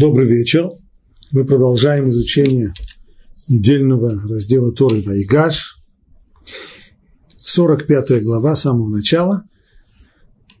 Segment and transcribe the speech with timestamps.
[0.00, 0.70] Добрый вечер.
[1.30, 2.72] Мы продолжаем изучение
[3.50, 5.76] недельного раздела Торы Вайгаш.
[7.38, 9.44] 45 глава с самого начала.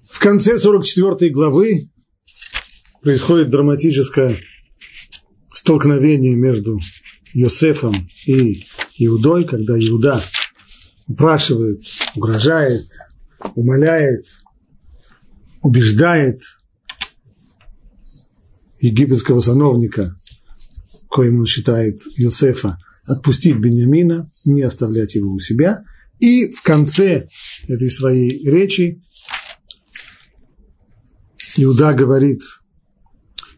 [0.02, 1.88] В конце 44 главы
[3.00, 4.36] происходит драматическое
[5.54, 6.78] столкновение между
[7.32, 7.94] Йосефом
[8.26, 8.66] и
[8.98, 10.20] Иудой, когда Иуда
[11.08, 11.82] упрашивает,
[12.14, 12.86] угрожает,
[13.54, 14.26] умоляет,
[15.62, 16.42] убеждает–
[18.80, 20.16] египетского сановника,
[21.08, 25.84] коим он считает Йосефа, отпустить Бениамина, не оставлять его у себя.
[26.18, 27.28] И в конце
[27.68, 29.02] этой своей речи
[31.56, 32.40] Иуда говорит,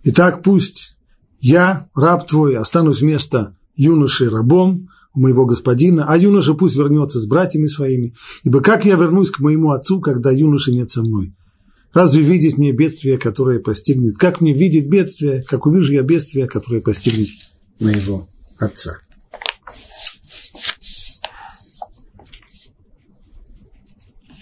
[0.05, 0.97] «Итак, пусть
[1.39, 7.27] я, раб твой, останусь вместо юноши рабом у моего господина, а юноша пусть вернется с
[7.27, 8.15] братьями своими,
[8.45, 11.35] ибо как я вернусь к моему отцу, когда юноши нет со мной?
[11.93, 14.17] Разве видеть мне бедствие, которое постигнет?
[14.17, 17.29] Как мне видеть бедствие, как увижу я бедствие, которое постигнет
[17.81, 18.99] моего отца?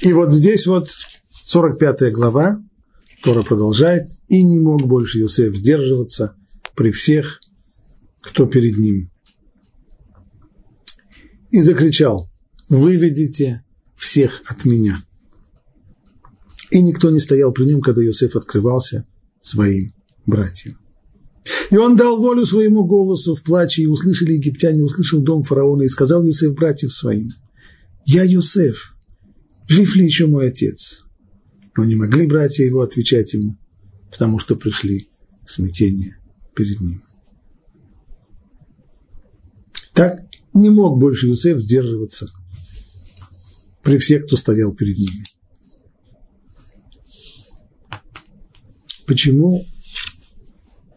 [0.03, 0.91] И вот здесь вот
[1.29, 2.63] 45 глава,
[3.23, 6.37] Тора продолжает, и не мог больше Иосиф сдерживаться
[6.75, 7.41] при всех,
[8.23, 9.11] кто перед ним.
[11.51, 12.31] И закричал,
[12.69, 13.65] выведите
[13.97, 15.03] всех от меня
[16.71, 19.07] и никто не стоял при нем, когда Иосиф открывался
[19.41, 19.93] своим
[20.27, 20.79] братьям.
[21.71, 25.89] И он дал волю своему голосу в плаче, и услышали египтяне, услышал дом фараона, и
[25.89, 27.31] сказал Иосиф братьев своим,
[28.05, 28.97] «Я Иосиф,
[29.69, 31.05] жив ли еще мой отец?»
[31.77, 33.57] Но не могли братья его отвечать ему,
[34.11, 35.09] потому что пришли
[35.47, 36.19] в смятение
[36.55, 37.01] перед ним.
[39.95, 40.21] Так
[40.53, 42.29] не мог больше Иосиф сдерживаться
[43.83, 45.25] при всех, кто стоял перед ними.
[49.11, 49.67] Почему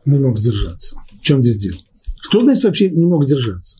[0.05, 0.97] не мог сдержаться?
[1.19, 1.79] В чем здесь дело?
[2.21, 3.79] Что значит вообще не мог сдержаться?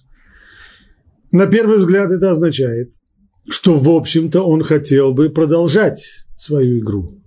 [1.31, 2.91] На первый взгляд это означает,
[3.47, 7.21] что, в общем-то, он хотел бы продолжать свою игру.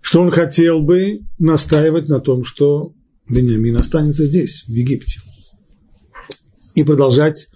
[0.00, 2.94] Что он хотел бы настаивать на том, что
[3.28, 5.18] Бениамин останется здесь, в Египте.
[6.76, 7.48] И продолжать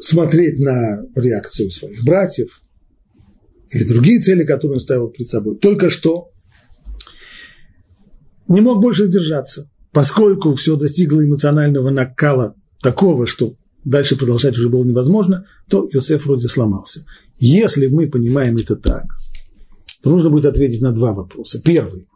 [0.00, 2.63] смотреть на реакцию своих братьев,
[3.74, 5.56] или другие цели, которые он ставил перед собой.
[5.58, 6.30] Только что
[8.48, 14.84] не мог больше сдержаться, поскольку все достигло эмоционального накала такого, что дальше продолжать уже было
[14.84, 17.04] невозможно, то Иосиф вроде сломался.
[17.38, 19.04] Если мы понимаем это так,
[20.02, 21.60] то нужно будет ответить на два вопроса.
[21.60, 22.06] Первый.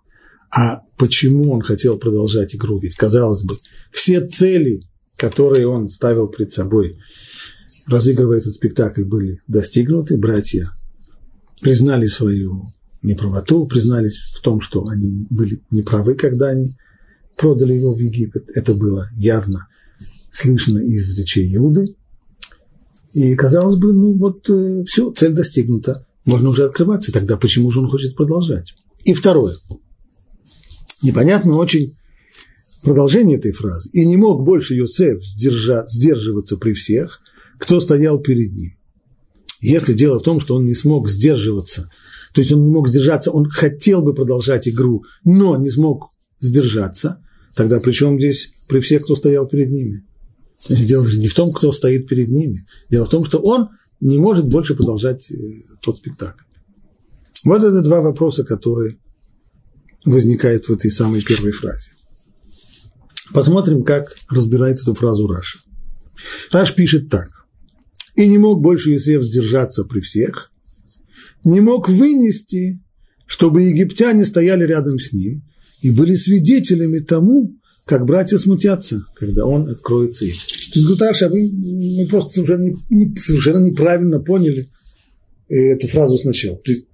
[0.50, 2.78] А почему он хотел продолжать игру?
[2.78, 3.56] Ведь, казалось бы,
[3.90, 4.82] все цели,
[5.16, 6.98] которые он ставил перед собой,
[7.86, 10.16] разыгрывая этот спектакль, были достигнуты.
[10.16, 10.70] Братья
[11.60, 16.76] признали свою неправоту, признались в том, что они были неправы, когда они
[17.36, 18.48] продали его в Египет.
[18.54, 19.68] Это было явно
[20.30, 21.94] слышно из речей Иуды.
[23.12, 27.80] И казалось бы, ну вот э, все, цель достигнута, можно уже открываться, тогда почему же
[27.80, 28.74] он хочет продолжать?
[29.04, 29.56] И второе.
[31.02, 31.94] Непонятно очень
[32.84, 33.88] продолжение этой фразы.
[33.92, 37.20] И не мог больше Йосеф сдерживаться при всех,
[37.58, 38.77] кто стоял перед ним.
[39.60, 41.90] Если дело в том, что он не смог сдерживаться,
[42.32, 46.10] то есть он не мог сдержаться, он хотел бы продолжать игру, но не смог
[46.40, 47.20] сдержаться,
[47.54, 50.04] тогда при чем здесь при всех, кто стоял перед ними?
[50.68, 52.66] Дело же не в том, кто стоит перед ними.
[52.88, 53.70] Дело в том, что он
[54.00, 55.36] не может больше продолжать э,
[55.80, 56.44] тот спектакль.
[57.44, 58.98] Вот это два вопроса, которые
[60.04, 61.90] возникают в этой самой первой фразе.
[63.32, 65.58] Посмотрим, как разбирает эту фразу Раша.
[66.52, 67.37] Раш пишет так
[68.18, 70.50] и не мог больше Иосиф сдержаться при всех,
[71.44, 72.82] не мог вынести,
[73.26, 75.44] чтобы египтяне стояли рядом с ним
[75.82, 80.32] и были свидетелями тому, как братья смутятся, когда он откроется им.
[80.32, 84.68] То есть, Гуташа, вы мы просто совершенно, не, не, совершенно неправильно поняли
[85.48, 86.58] э, эту фразу сначала.
[86.58, 86.86] То есть,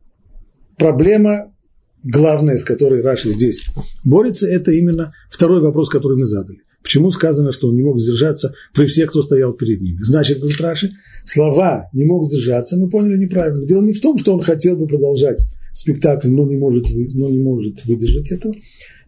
[0.76, 1.54] проблема
[2.02, 3.64] главная, с которой Раши здесь
[4.04, 6.58] борется, это именно второй вопрос, который мы задали.
[6.84, 9.98] Почему сказано, что он не мог сдержаться при всех, кто стоял перед ними?
[10.02, 10.92] Значит, говорит Раши,
[11.24, 13.66] слова «не мог сдержаться» мы поняли неправильно.
[13.66, 16.84] Дело не в том, что он хотел бы продолжать спектакль, но не может,
[17.14, 18.54] но не может выдержать этого.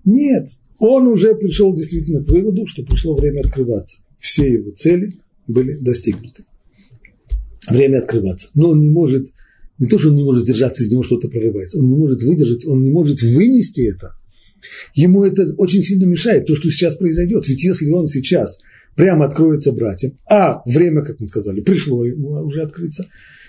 [0.06, 3.99] Нет, он уже пришел действительно к выводу, что пришло время открываться.
[4.19, 6.44] Все его цели были достигнуты.
[7.69, 8.49] Время открываться.
[8.55, 9.29] Но он не может,
[9.79, 12.64] не то, что он не может держаться, из него что-то прорывается, он не может выдержать,
[12.64, 14.14] он не может вынести это–
[14.94, 17.49] Ему это очень сильно мешает, то, что сейчас произойдет.
[17.49, 18.58] Ведь если он сейчас
[18.94, 23.06] прямо откроется братьям, а время, как мы сказали, пришло ему уже открыться,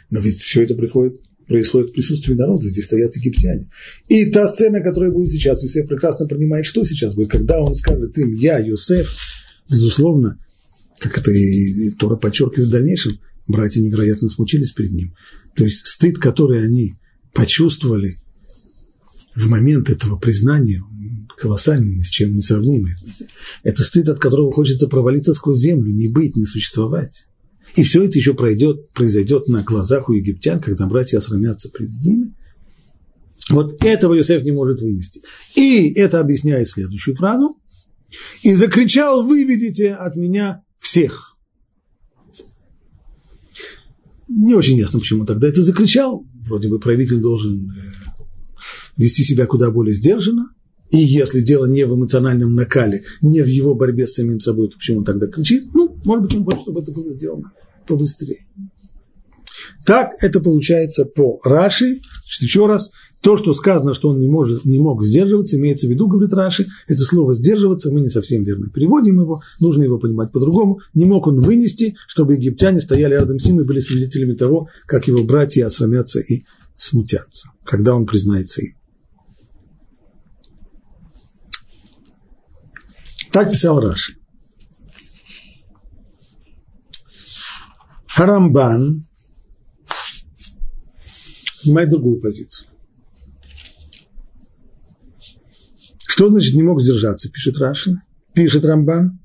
[0.09, 3.69] но ведь все это приходит происходит в присутствии народа, здесь стоят египтяне.
[4.09, 8.17] И та сцена, которая будет сейчас, Юсеф прекрасно понимает, что сейчас будет, когда он скажет
[8.17, 9.09] им «Я, Юсеф»,
[9.69, 10.39] безусловно,
[10.99, 13.13] как это и Тора подчеркивает в дальнейшем,
[13.47, 15.15] братья невероятно смучились перед ним.
[15.55, 16.95] То есть стыд, который они
[17.33, 18.17] почувствовали
[19.35, 20.83] в момент этого признания,
[21.37, 22.93] колоссальный, ни с чем не сравнимый.
[23.63, 27.27] Это стыд, от которого хочется провалиться сквозь землю, не быть, не существовать.
[27.75, 32.33] И все это еще пройдет, произойдет на глазах у египтян, когда братья осрамятся перед ними.
[33.49, 35.21] Вот этого Иосиф не может вынести.
[35.55, 37.57] И это объясняет следующую фразу.
[38.41, 41.35] «И закричал, выведите от меня всех».
[44.27, 46.25] Не очень ясно, почему тогда это закричал.
[46.47, 48.23] Вроде бы правитель должен э,
[48.97, 50.49] вести себя куда более сдержанно.
[50.89, 54.77] И если дело не в эмоциональном накале, не в его борьбе с самим собой, то
[54.77, 55.73] почему он тогда кричит?
[55.73, 57.51] Ну, может быть, он хочет, чтобы это было сделано
[57.85, 58.45] побыстрее.
[59.85, 61.99] Так это получается по Раши.
[62.23, 62.91] Значит, еще раз,
[63.21, 66.65] то, что сказано, что он не, может, не мог сдерживаться, имеется в виду, говорит Раши,
[66.87, 70.79] это слово «сдерживаться» мы не совсем верно переводим его, нужно его понимать по-другому.
[70.93, 75.07] Не мог он вынести, чтобы египтяне стояли рядом с ним и были свидетелями того, как
[75.07, 76.43] его братья осрамятся и
[76.75, 78.73] смутятся, когда он признается им.
[83.37, 84.15] Так писал Раши.
[88.07, 89.05] Харамбан
[91.53, 92.67] снимает другую позицию.
[96.07, 98.01] Что значит не мог сдержаться, пишет Раши,
[98.33, 99.19] пишет Рамбан.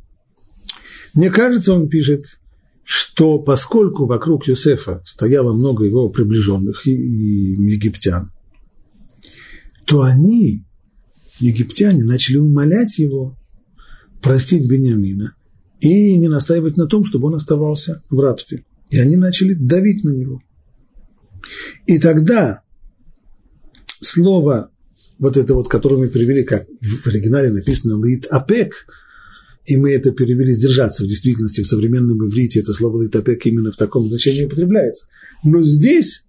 [1.15, 2.39] Мне кажется, он пишет,
[2.85, 8.31] что поскольку вокруг Юсефа стояло много его приближенных и, и египтян,
[9.87, 10.67] то они,
[11.41, 13.39] египтяне, начали умолять его
[14.23, 15.35] простить Бениамина
[15.81, 18.65] и не настаивать на том, чтобы он оставался в рабстве.
[18.91, 20.41] И они начали давить на него.
[21.87, 22.63] И тогда
[24.01, 24.71] слово
[25.19, 28.87] вот это вот, которое мы перевели, как в оригинале написано «лит апек»,
[29.65, 31.05] и мы это перевели «сдержаться».
[31.05, 35.07] В действительности в современном иврите это слово «лит апек» именно в таком значении употребляется.
[35.45, 36.25] Но здесь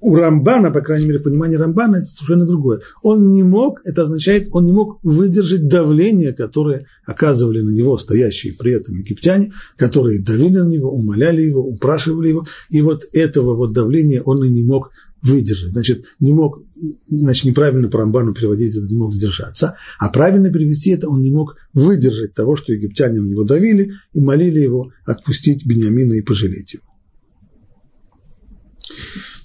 [0.00, 2.80] у Рамбана, по крайней мере, понимание Рамбана, это совершенно другое.
[3.02, 8.54] Он не мог, это означает, он не мог выдержать давление, которое оказывали на него стоящие
[8.54, 13.72] при этом египтяне, которые давили на него, умоляли его, упрашивали его, и вот этого вот
[13.72, 14.90] давления он и не мог
[15.22, 15.70] выдержать.
[15.70, 16.62] Значит, не мог,
[17.08, 21.32] значит, неправильно по Рамбану переводить это, не мог сдержаться, а правильно перевести это, он не
[21.32, 26.74] мог выдержать того, что египтяне на него давили и молили его отпустить Бениамина и пожалеть
[26.74, 26.87] его.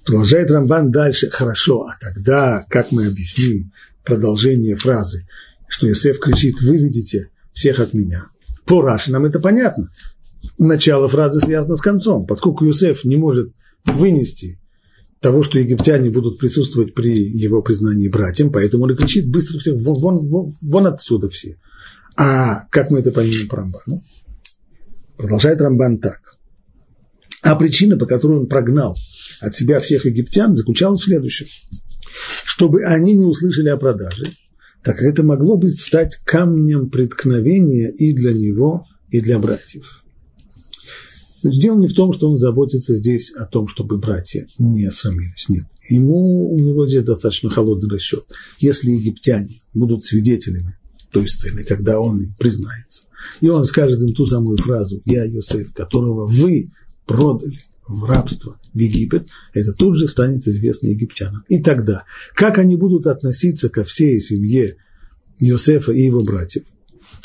[0.06, 1.30] Продолжает Рамбан дальше.
[1.30, 3.72] Хорошо, а тогда как мы объясним
[4.04, 5.28] продолжение фразы,
[5.68, 8.28] что Иосиф кричит «выведите всех от меня».
[8.66, 9.90] По Раши нам это понятно.
[10.58, 12.26] Начало фразы связано с концом.
[12.26, 13.54] Поскольку Иосиф не может
[13.86, 14.60] вынести
[15.20, 19.76] того, что египтяне будут присутствовать при его признании братьям, поэтому он и кричит быстро всех,
[19.76, 21.58] вон, вон, вон, отсюда все.
[22.18, 24.04] А как мы это поймем по Рамбану?
[25.18, 26.20] Продолжает Рамбан так.
[27.42, 28.96] А причина, по которой он прогнал
[29.44, 31.48] от себя всех египтян, заключалась в следующем.
[32.46, 34.26] Чтобы они не услышали о продаже,
[34.84, 40.04] так как это могло бы стать камнем преткновения и для него, и для братьев.
[41.44, 45.50] Дело не в том, что он заботится здесь о том, чтобы братья не срамились.
[45.50, 45.66] Нет.
[45.90, 48.24] Ему, у него здесь достаточно холодный расчет.
[48.60, 50.78] Если египтяне будут свидетелями
[51.12, 53.04] той сцены, когда он признается,
[53.42, 56.72] и он скажет им ту самую фразу «Я Йосеф, которого вы
[57.06, 57.60] продали
[58.00, 61.44] в рабство в Египет, это тут же станет известно египтянам.
[61.48, 62.04] И тогда,
[62.36, 64.78] как они будут относиться ко всей семье
[65.40, 66.64] Иосифа и его братьев?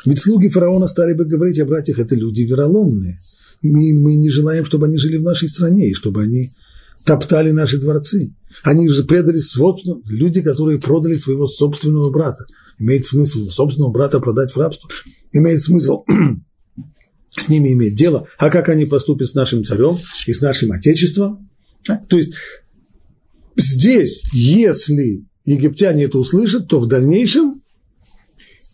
[0.04, 3.18] Ведь слуги фараона стали бы говорить о братьях, это люди вероломные.
[3.62, 6.52] Мы, мы не желаем, чтобы они жили в нашей стране, и чтобы они
[7.04, 8.34] топтали наши дворцы.
[8.62, 12.44] Они же предали собственно, люди, которые продали своего собственного брата.
[12.78, 14.88] Имеет смысл собственного брата продать в рабство?
[15.32, 16.04] Имеет смысл
[17.30, 21.48] с ними иметь дело, а как они поступят с нашим царем и с нашим отечеством.
[21.84, 22.32] То есть
[23.56, 27.62] здесь, если египтяне это услышат, то в дальнейшем,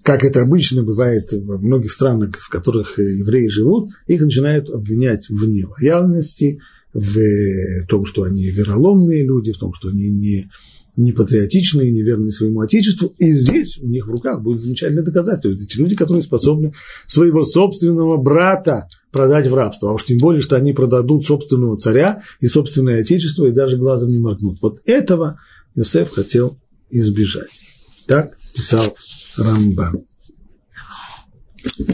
[0.03, 5.49] как это обычно бывает во многих странах, в которых евреи живут, их начинают обвинять в
[5.49, 6.61] нелояльности,
[6.93, 10.51] в том, что они вероломные люди, в том, что они не
[10.97, 15.65] непатриотичные, неверные своему отечеству, и здесь у них в руках будет замечательное доказательство.
[15.65, 16.73] Эти люди, которые способны
[17.07, 22.23] своего собственного брата продать в рабство, а уж тем более, что они продадут собственного царя
[22.41, 24.59] и собственное отечество, и даже глазом не моргнут.
[24.63, 25.39] Вот этого
[25.75, 26.59] Иосиф хотел
[26.91, 27.61] избежать.
[28.07, 28.97] Так писал
[29.37, 30.05] Рамбан.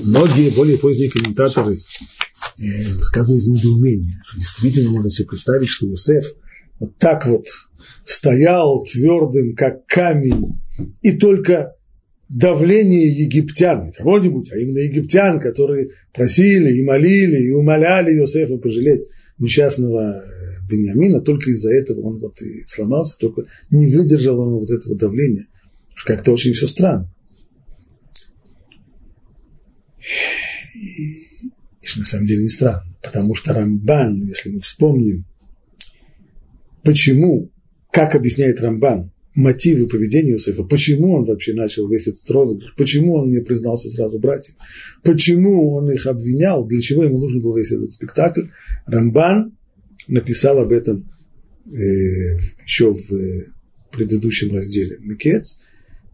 [0.02, 1.78] Многие более поздние комментаторы
[2.58, 6.24] э, сказывают недоумение, что действительно можно себе представить, что Иосиф–
[6.80, 7.44] вот так вот
[8.04, 10.60] стоял твердым, как камень,
[11.02, 11.76] и только
[12.28, 19.02] давление египтян, кого-нибудь, а именно египтян, которые просили и молили и умоляли Иосифа пожалеть
[19.38, 20.22] несчастного
[20.70, 25.46] Бениамина, только из-за этого он вот и сломался, только не выдержал он вот этого давления.
[25.94, 27.12] Уж как-то очень все странно.
[30.74, 31.16] И,
[31.82, 35.26] и на самом деле не странно, потому что Рамбан, если мы вспомним,
[36.84, 37.50] почему,
[37.92, 43.30] как объясняет Рамбан, мотивы поведения Иосифа, почему он вообще начал весь этот розыгрыш, почему он
[43.30, 44.54] не признался сразу братьев,
[45.02, 48.46] почему он их обвинял, для чего ему нужен был весь этот спектакль.
[48.86, 49.56] Рамбан
[50.08, 51.10] написал об этом
[51.66, 53.46] э, еще в э,
[53.92, 55.60] предыдущем разделе Микец,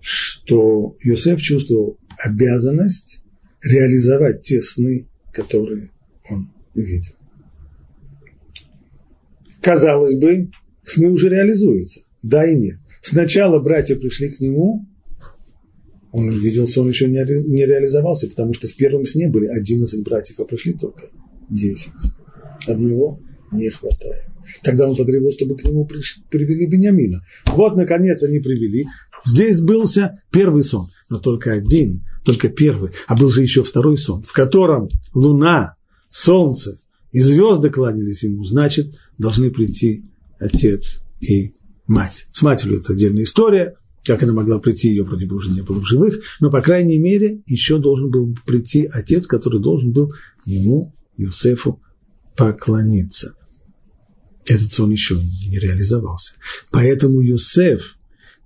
[0.00, 3.22] что Иосиф чувствовал обязанность
[3.62, 5.90] реализовать те сны, которые
[6.28, 7.12] он видел.
[9.60, 10.48] Казалось бы,
[10.86, 12.78] сны уже реализуются, да и нет.
[13.02, 14.86] Сначала братья пришли к нему,
[16.12, 20.40] он видел, сон еще не, не реализовался, потому что в первом сне были 11 братьев,
[20.40, 21.10] а пришли только
[21.50, 21.90] 10.
[22.66, 23.20] Одного
[23.52, 24.24] не хватает.
[24.62, 27.20] Тогда он потребовал, чтобы к нему пришли, привели Бениамина.
[27.46, 28.86] Вот, наконец, они привели.
[29.24, 32.92] Здесь былся первый сон, но только один, только первый.
[33.08, 35.76] А был же еще второй сон, в котором луна,
[36.08, 36.78] солнце
[37.12, 38.44] и звезды кланялись ему.
[38.44, 40.04] Значит, должны прийти
[40.38, 41.54] отец и
[41.86, 42.26] мать.
[42.32, 45.80] С матерью это отдельная история, как она могла прийти, ее вроде бы уже не было
[45.80, 50.12] в живых, но, по крайней мере, еще должен был прийти отец, который должен был
[50.44, 51.80] ему, Юсефу,
[52.36, 53.34] поклониться.
[54.44, 56.34] Этот сон еще не реализовался.
[56.70, 57.96] Поэтому Юсеф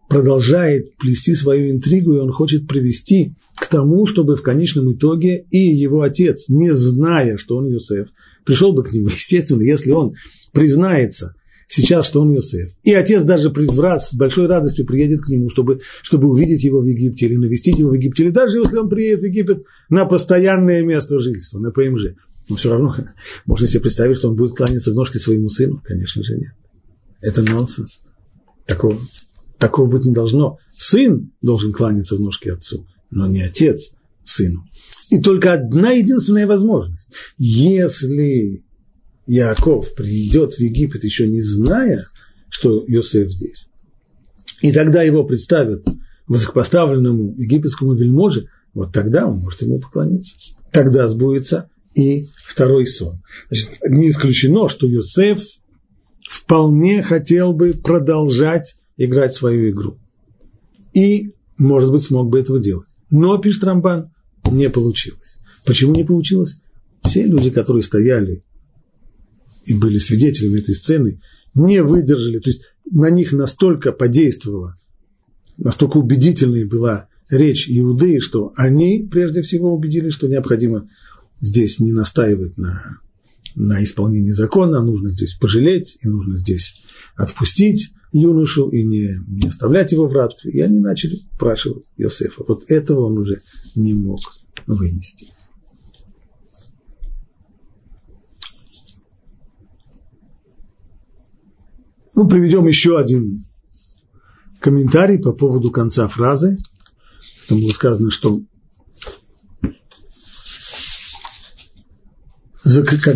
[0.08, 5.58] продолжает плести свою интригу, и он хочет привести к тому, чтобы в конечном итоге и
[5.58, 8.08] его отец, не зная, что он Юсеф,
[8.44, 9.08] пришел бы к нему.
[9.14, 10.14] Естественно, если он
[10.52, 11.34] признается
[11.70, 12.72] сейчас, что он Иосиф.
[12.82, 17.26] И отец даже с большой радостью приедет к нему, чтобы, чтобы увидеть его в Египте
[17.26, 21.20] или навестить его в Египте, или даже если он приедет в Египет на постоянное место
[21.20, 22.16] жительства, на ПМЖ.
[22.48, 22.96] Но все равно
[23.46, 25.80] можно себе представить, что он будет кланяться в ножки своему сыну.
[25.84, 26.52] Конечно же, нет.
[27.20, 28.00] Это нонсенс.
[28.66, 28.98] Такого,
[29.58, 30.58] такого быть не должно.
[30.76, 33.92] Сын должен кланяться в ножки отцу, но не отец
[34.24, 34.64] сыну.
[35.10, 37.08] И только одна единственная возможность.
[37.38, 38.64] Если
[39.32, 42.04] Яков придет в Египет, еще не зная,
[42.48, 43.68] что Йосеф здесь,
[44.60, 45.84] и тогда его представят
[46.26, 50.36] высокопоставленному египетскому вельможе, вот тогда он может ему поклониться.
[50.72, 53.22] Тогда сбудется и второй сон.
[53.48, 55.42] Значит, не исключено, что Йосеф
[56.28, 59.96] вполне хотел бы продолжать играть свою игру.
[60.92, 62.88] И, может быть, смог бы этого делать.
[63.10, 64.12] Но, пишет Рамбан,
[64.50, 65.38] не получилось.
[65.66, 66.62] Почему не получилось?
[67.02, 68.44] Все люди, которые стояли
[69.70, 71.20] и были свидетелями этой сцены,
[71.54, 74.74] не выдержали, то есть на них настолько подействовала,
[75.58, 80.88] настолько убедительной была речь Иудеи, что они прежде всего убедились, что необходимо
[81.40, 82.98] здесь не настаивать на,
[83.54, 86.82] на исполнении закона, а нужно здесь пожалеть, и нужно здесь
[87.14, 90.50] отпустить юношу и не, не оставлять его в рабстве.
[90.50, 92.42] И они начали спрашивать Иосифа.
[92.48, 93.40] Вот этого он уже
[93.76, 94.18] не мог
[94.66, 95.28] вынести.
[102.20, 103.46] Ну, приведем еще один
[104.60, 106.58] комментарий по поводу конца фразы.
[107.48, 108.42] Там было сказано, что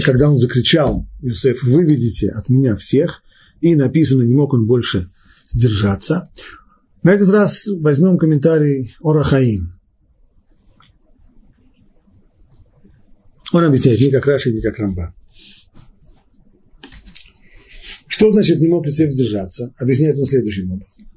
[0.06, 3.20] когда он закричал, Иосиф, выведите от меня всех,
[3.61, 5.11] и написано, не мог он больше
[5.50, 6.30] сдержаться.
[7.02, 9.78] На этот раз возьмем комментарий Орахаим.
[13.52, 15.14] Он объясняет не как Раши, не как Рамбан.
[18.14, 19.75] Что значит не мог Иосиф сдержаться?
[19.76, 21.11] Объясняет он следующим образом.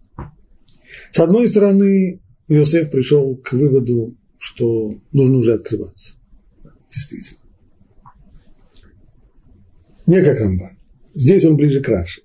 [1.11, 6.15] С одной стороны, Иосиф пришел к выводу, что нужно уже открываться.
[6.91, 7.39] Действительно.
[10.07, 10.71] Не как Рамбан.
[11.13, 12.23] Здесь он ближе к Раши.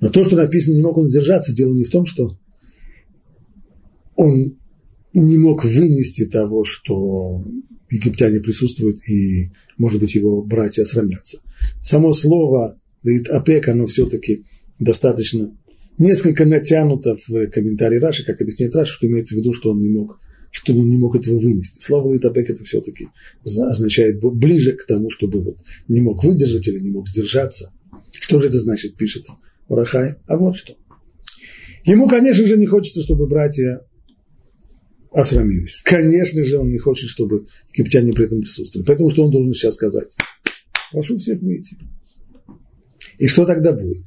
[0.00, 2.36] Но то, что написано, не мог он сдержаться, дело не в том, что
[4.16, 4.58] он
[5.12, 7.44] не мог вынести того, что
[7.88, 11.38] египтяне присутствуют, и, может быть, его братья срамятся.
[11.80, 14.44] Само слово говорит, АПЕК, оно все-таки
[14.78, 15.56] достаточно
[15.98, 19.90] несколько натянуто в комментарии Раши, как объясняет Раши, что имеется в виду, что он не
[19.90, 20.18] мог,
[20.50, 21.82] что он не мог этого вынести.
[21.82, 23.08] Слово Литапек это все-таки
[23.44, 27.72] означает ближе к тому, чтобы вот не мог выдержать или не мог сдержаться.
[28.12, 29.24] Что же это значит, пишет
[29.68, 30.16] Урахай?
[30.26, 30.76] А вот что.
[31.84, 33.80] Ему, конечно же, не хочется, чтобы братья
[35.10, 35.82] осрамились.
[35.84, 38.86] Конечно же, он не хочет, чтобы египтяне при этом присутствовали.
[38.86, 40.14] Поэтому что он должен сейчас сказать?
[40.92, 41.76] Прошу всех выйти.
[43.22, 44.02] И что тогда будет?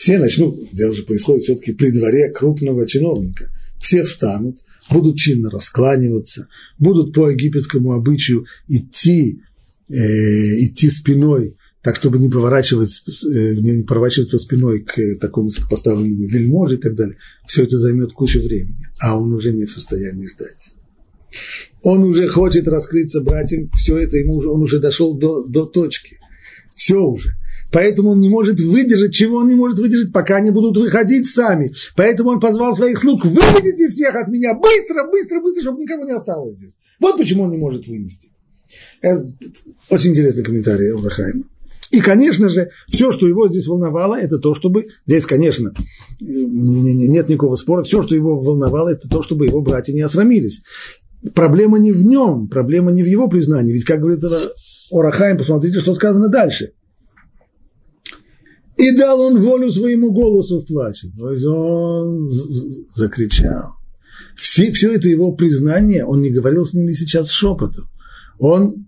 [0.00, 4.58] все начнут, дело же происходит все-таки при дворе крупного чиновника, все встанут,
[4.90, 6.48] будут чинно раскланиваться,
[6.78, 9.42] будут по египетскому обычаю идти,
[9.90, 16.76] э, идти спиной, так, чтобы не, поворачивать, э, не поворачиваться спиной к такому поставленному вельможе
[16.76, 17.18] и так далее.
[17.46, 20.74] Все это займет кучу времени, а он уже не в состоянии ждать.
[21.82, 26.20] Он уже хочет раскрыться братьям, все это ему уже, он уже дошел до, до точки.
[26.74, 27.34] Все уже.
[27.72, 31.72] Поэтому он не может выдержать, чего он не может выдержать, пока они будут выходить сами.
[31.96, 36.12] Поэтому он позвал своих слуг, выведите всех от меня, быстро, быстро, быстро, чтобы никого не
[36.12, 36.76] осталось здесь.
[37.00, 38.30] Вот почему он не может вынести.
[39.00, 39.22] Это
[39.88, 41.44] очень интересный комментарий Урахайма.
[41.90, 45.72] И, конечно же, все, что его здесь волновало, это то, чтобы, здесь, конечно,
[46.20, 50.62] нет никакого спора, все, что его волновало, это то, чтобы его братья не осрамились.
[51.34, 53.72] Проблема не в нем, проблема не в его признании.
[53.72, 54.20] Ведь, как говорит
[54.92, 56.72] Орахаем, посмотрите, что сказано дальше.
[58.80, 61.08] И дал он волю своему голосу в плаче.
[61.18, 62.30] То есть он
[62.94, 63.74] закричал.
[64.36, 67.84] Все, все это его признание, он не говорил с ними сейчас шепотом.
[68.38, 68.86] Он,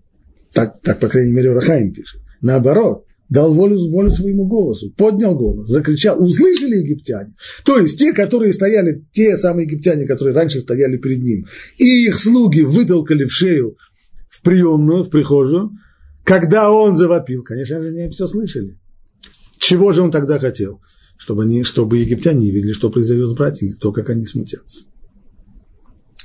[0.51, 5.67] так, так по крайней мере, Рахаим пишет, наоборот, дал волю, волю своему голосу, поднял голос,
[5.67, 7.35] закричал, услышали египтяне.
[7.63, 11.45] То есть те, которые стояли, те самые египтяне, которые раньше стояли перед ним,
[11.77, 13.77] и их слуги вытолкали в шею
[14.27, 15.69] в приемную, в прихожую,
[16.23, 18.79] когда он завопил, конечно же, они все слышали.
[19.63, 20.81] Чего же он тогда хотел?
[21.15, 24.81] Чтобы, они, чтобы египтяне не видели, что произойдет с братьями, то, как они смутятся.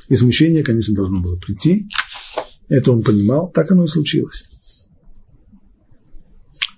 [0.09, 1.89] И смущение, конечно, должно было прийти.
[2.69, 4.45] Это он понимал, так оно и случилось.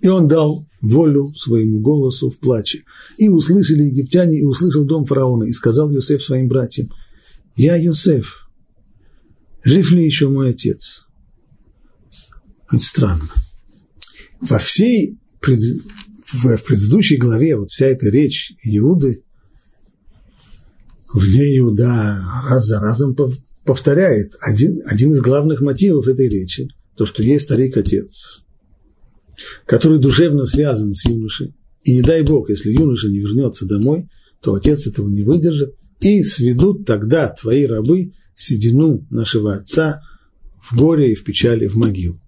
[0.03, 2.85] И он дал волю своему голосу в плаче.
[3.17, 6.89] И услышали египтяне, и услышал дом фараона, и сказал Йосеф своим братьям,
[7.57, 8.51] «Я Йосеф,
[9.65, 11.07] жив ли еще мой отец?»
[12.71, 13.31] Это странно.
[14.43, 15.19] Во всей
[16.33, 19.23] в, в предыдущей главе вот вся эта речь Иуды,
[21.13, 23.17] в ней Иуда раз за разом
[23.65, 28.43] повторяет один, один из главных мотивов этой речи, то, что есть старик-отец,
[29.67, 34.09] который душевно связан с юношей, и не дай Бог, если юноша не вернется домой,
[34.41, 40.01] то отец этого не выдержит, и сведут тогда твои рабы седину нашего отца
[40.61, 42.21] в горе и в печали в могилу.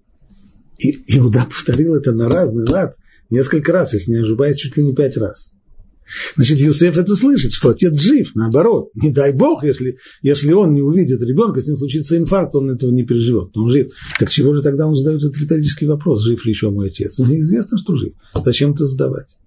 [0.79, 2.97] И Иуда повторил это на разный лад,
[3.33, 5.55] Несколько раз, если не ошибаюсь, чуть ли не пять раз.
[6.37, 8.91] Значит, Юсеф это слышит, что отец жив, наоборот.
[8.95, 12.91] Не дай бог, если, если он не увидит ребенка, с ним случится инфаркт, он этого
[12.91, 13.91] не переживет, но он жив.
[14.19, 17.17] Так чего же тогда он задает этот риторический вопрос, жив ли еще мой отец?
[17.17, 18.13] Ну, известно, что жив.
[18.35, 19.39] Зачем это задавать?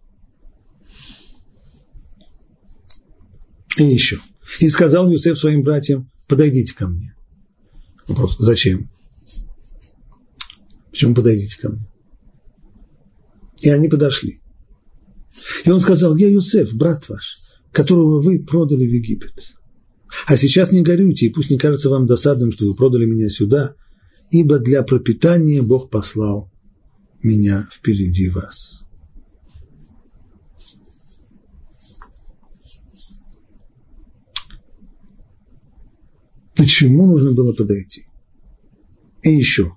[3.78, 4.17] И еще.
[4.62, 7.13] И сказал Юсеф своим братьям, подойдите ко мне.
[8.08, 8.89] Вопрос, зачем?
[10.89, 11.88] Почему подойдите ко мне?
[13.65, 14.41] И они подошли.
[15.65, 19.56] И он сказал, я Юсеф, брат ваш, которого вы продали в Египет.
[20.28, 23.73] А сейчас не горюйте, и пусть не кажется вам досадным, что вы продали меня сюда,
[24.30, 26.51] ибо для пропитания Бог послал
[27.23, 28.84] меня впереди вас.
[36.56, 38.06] Почему нужно было подойти?
[39.23, 39.75] И еще,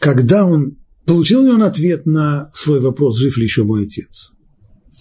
[0.00, 0.79] когда он
[1.10, 4.30] Получил ли он ответ на свой вопрос, жив ли еще мой отец?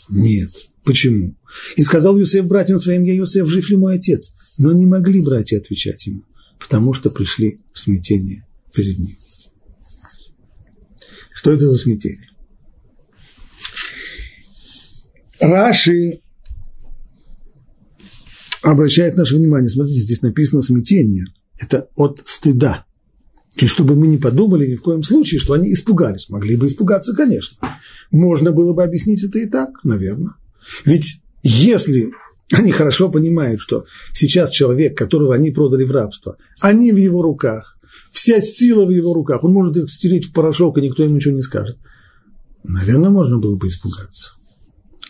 [0.10, 0.50] Нет.
[0.84, 1.36] Почему?
[1.76, 4.34] И сказал Юсеф братьям своим, я Юсеф, жив ли мой отец?
[4.58, 6.24] Но не могли братья отвечать ему,
[6.60, 9.16] потому что пришли в смятение перед ним.
[11.36, 12.28] Что это за смятение?
[15.40, 16.22] Раши
[18.64, 21.28] обращает наше внимание, смотрите, здесь написано смятение.
[21.60, 22.88] Это от стыда.
[23.56, 26.30] Есть, чтобы мы не подумали ни в коем случае, что они испугались.
[26.30, 27.58] Могли бы испугаться, конечно.
[28.12, 30.34] Можно было бы объяснить это и так, наверное.
[30.86, 32.12] Ведь если
[32.52, 37.78] они хорошо понимают, что сейчас человек, которого они продали в рабство, они в его руках,
[38.12, 41.36] вся сила в его руках, он может их стереть в порошок, и никто ему ничего
[41.36, 41.78] не скажет.
[42.64, 44.32] Наверное, можно было бы испугаться.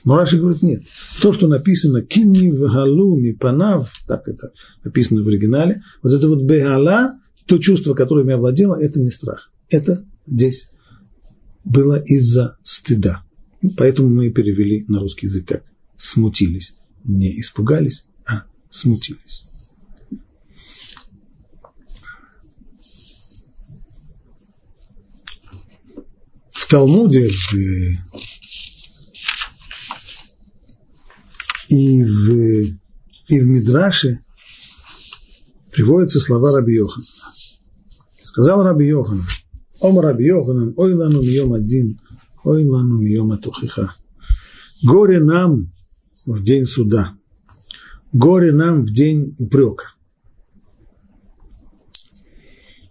[0.05, 0.83] Но Раши говорит, нет.
[1.21, 4.51] То, что написано «кини в галуми панав», так это
[4.83, 9.51] написано в оригинале, вот это вот «бегала», то чувство, которое меня владело, это не страх.
[9.69, 10.69] Это здесь
[11.65, 13.25] было из-за стыда.
[13.75, 15.63] Поэтому мы перевели на русский язык как
[15.97, 16.75] смутились.
[17.03, 19.47] Не испугались, а смутились.
[26.51, 27.53] В Талмуде в,
[31.69, 32.77] и, в,
[33.27, 34.23] и в Мидраше
[35.71, 37.03] приводятся слова Раби Йохана.
[38.29, 39.19] Сказал Раби Йохан,
[39.79, 41.99] Ом Раби Йоханан, ой лану мием один,
[42.43, 43.95] ой лану мием атухиха.
[44.83, 45.73] Горе нам
[46.27, 47.15] в день суда.
[48.13, 49.95] Горе нам в день упрека.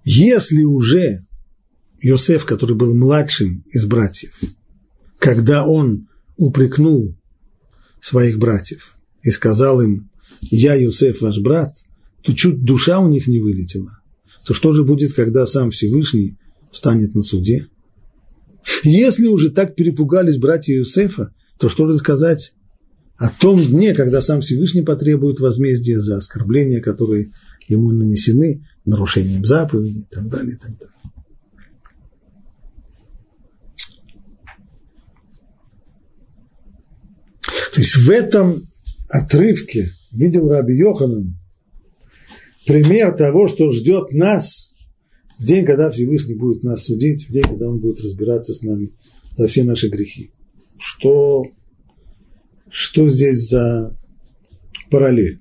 [0.02, 1.20] Если уже
[2.00, 4.40] Йосеф, который был младшим из братьев,
[5.20, 7.16] когда он упрекнул
[8.00, 11.70] своих братьев и сказал им, я Йосеф ваш брат,
[12.24, 13.97] то чуть душа у них не вылетела,
[14.46, 16.36] то что же будет, когда сам Всевышний
[16.70, 17.68] встанет на суде?
[18.84, 22.54] Если уже так перепугались братья Юсефа, то что же сказать
[23.16, 27.32] о том дне, когда сам Всевышний потребует возмездия за оскорбления, которые
[27.66, 30.94] ему нанесены, нарушением заповедей и так далее, и так далее.
[37.74, 38.60] То есть в этом
[39.08, 41.37] отрывке видел Раби Йоханан
[42.68, 44.74] пример того, что ждет нас
[45.38, 48.90] в день, когда Всевышний будет нас судить, в день, когда Он будет разбираться с нами
[49.36, 50.30] за все наши грехи.
[50.76, 51.44] Что,
[52.70, 53.96] что здесь за
[54.90, 55.40] параллель?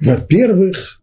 [0.00, 1.02] Во-первых,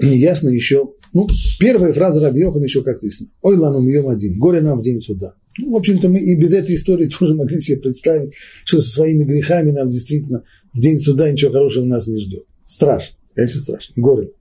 [0.00, 1.28] неясно еще, ну,
[1.60, 3.28] первая фраза Раби еще как-то ясна.
[3.42, 5.34] Ой, лану мьем один, горе нам в день суда.
[5.58, 8.32] Ну, в общем-то, мы и без этой истории тоже могли себе представить,
[8.64, 12.46] что со своими грехами нам действительно в день суда ничего хорошего нас не ждет.
[12.66, 14.32] Страшно, конечно, страшно, горе.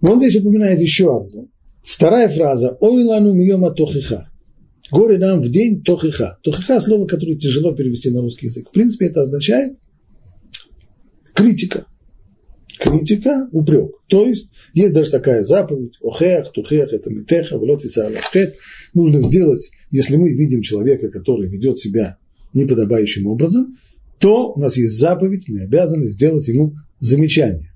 [0.00, 1.48] Но он здесь упоминает еще одну.
[1.82, 4.28] Вторая фраза «Ой лану мьема тохиха».
[4.90, 6.38] Горе нам в день тохиха.
[6.42, 8.68] Тохиха– слово, которое тяжело перевести на русский язык.
[8.68, 9.78] В принципе, это означает
[11.34, 11.86] критика.
[12.78, 13.90] Критика– упрек.
[14.08, 18.56] То есть, есть даже такая заповедь «Охех, тухех, это митеха, влотиса алавхет».
[18.94, 22.18] Нужно сделать, если мы видим человека, который ведет себя
[22.54, 23.76] неподобающим образом,
[24.18, 27.72] то у нас есть заповедь, мы обязаны сделать ему замечание.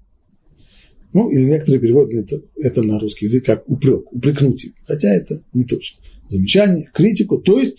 [1.12, 4.74] Ну, или некоторые переводят это, это на русский язык как упрек, упрекнуть его.
[4.86, 6.00] Хотя это не точно.
[6.26, 7.76] Замечание, критику, то есть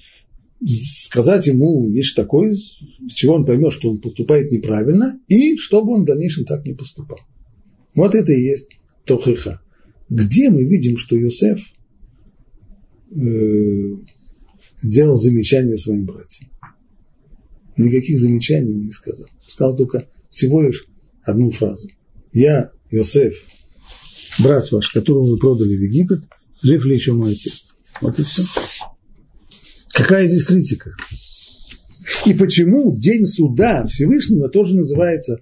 [0.65, 6.03] сказать ему нечто такое, с чего он поймет, что он поступает неправильно, и чтобы он
[6.03, 7.19] в дальнейшем так не поступал.
[7.95, 8.69] Вот это и есть
[9.05, 9.61] Тохиха.
[10.09, 11.73] Где мы видим, что Юсеф
[13.11, 13.19] э,
[14.81, 16.49] сделал замечание своим братьям?
[17.77, 19.27] Никаких замечаний он не сказал.
[19.47, 20.85] Сказал только всего лишь
[21.23, 21.89] одну фразу.
[22.31, 23.33] Я Йосеф,
[24.39, 26.19] брат ваш, которого вы продали в Египет,
[26.61, 27.63] жив ли еще мой отец?
[28.01, 28.43] Вот и все.
[29.93, 30.91] Какая здесь критика?
[32.25, 35.37] И почему день суда Всевышнего тоже называется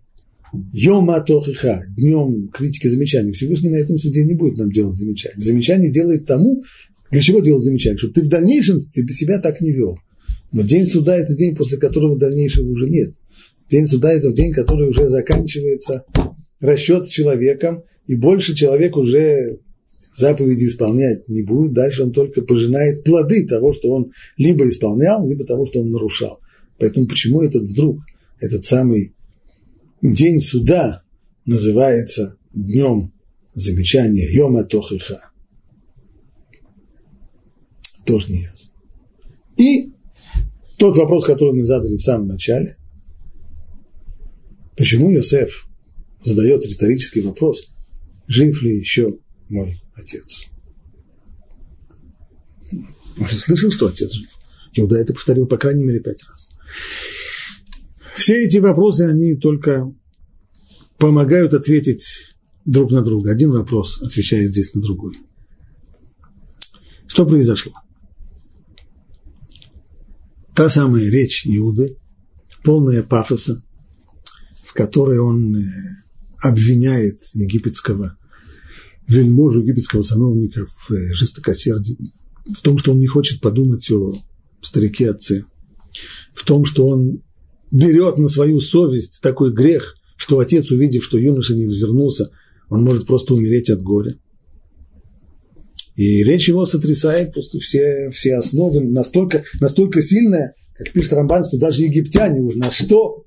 [0.74, 3.32] Йома Тохиха, днем критики замечаний.
[3.32, 5.40] Всевышний на этом суде не будет нам делать замечания.
[5.40, 6.64] Замечание делает тому,
[7.10, 7.98] для чего делать замечание?
[7.98, 9.98] Чтобы ты в дальнейшем ты себя так не вел.
[10.52, 13.14] Но день суда– это день, после которого дальнейшего уже нет.
[13.72, 16.04] День суда– это день, который уже заканчивается
[16.60, 19.60] расчет с человеком, и больше человек уже
[20.14, 25.46] заповеди исполнять не будет, дальше он только пожинает плоды того, что он либо исполнял, либо
[25.46, 26.40] того, что он нарушал.
[26.80, 28.00] Поэтому почему этот вдруг,
[28.42, 29.14] этот самый
[30.02, 31.04] день суда
[31.46, 33.14] называется днем
[33.54, 35.32] замечания Йома Тохиха?
[38.06, 38.72] Тоже не ясно.
[39.56, 39.94] И
[40.78, 42.76] тот вопрос, который мы задали в самом начале,
[44.76, 45.68] почему Йосеф
[46.24, 47.74] задает риторический вопрос,
[48.28, 49.18] жив ли еще
[49.50, 50.48] мой отец?
[53.18, 54.30] Он же слышал, что отец жив.
[54.74, 56.52] Иуда это повторил по крайней мере пять раз.
[58.16, 59.92] Все эти вопросы, они только
[60.98, 63.32] помогают ответить друг на друга.
[63.32, 65.18] Один вопрос отвечает здесь на другой.
[67.08, 67.74] Что произошло?
[70.56, 71.98] Та самая речь Иуды,
[72.64, 73.64] полная пафоса,
[74.72, 75.62] в которой он э,
[76.42, 78.18] обвиняет египетского
[79.06, 81.98] вельможу, египетского сановника в э, жестокосердии,
[82.46, 84.16] в том, что он не хочет подумать о
[84.62, 85.44] старике отце,
[86.34, 87.22] в том, что он
[87.70, 92.32] берет на свою совесть такой грех, что отец, увидев, что юноша не вернулся,
[92.70, 94.18] он может просто умереть от горя.
[95.98, 101.58] И речь его сотрясает просто все, все основы настолько, настолько сильная, как пишет Рамбан, что
[101.58, 103.26] даже египтяне уж на что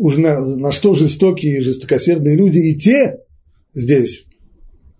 [0.00, 3.18] уж на, на что жестокие и жестокосердные люди, и те
[3.74, 4.24] здесь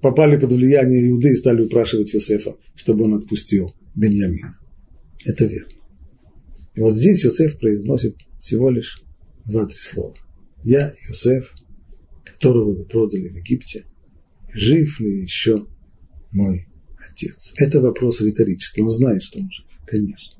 [0.03, 4.59] попали под влияние Иуды и стали упрашивать Иосифа, чтобы он отпустил Беньямина.
[5.25, 5.73] Это верно.
[6.75, 9.03] И вот здесь Иосиф произносит всего лишь
[9.47, 10.15] два-три слова.
[10.65, 11.55] Я Иосиф,
[12.27, 13.87] которого вы продали в Египте,
[14.53, 15.67] жив ли еще
[16.31, 16.67] мой
[17.09, 17.55] отец?
[17.57, 18.83] Это вопрос риторический.
[18.83, 20.37] Он знает, что он жив, конечно.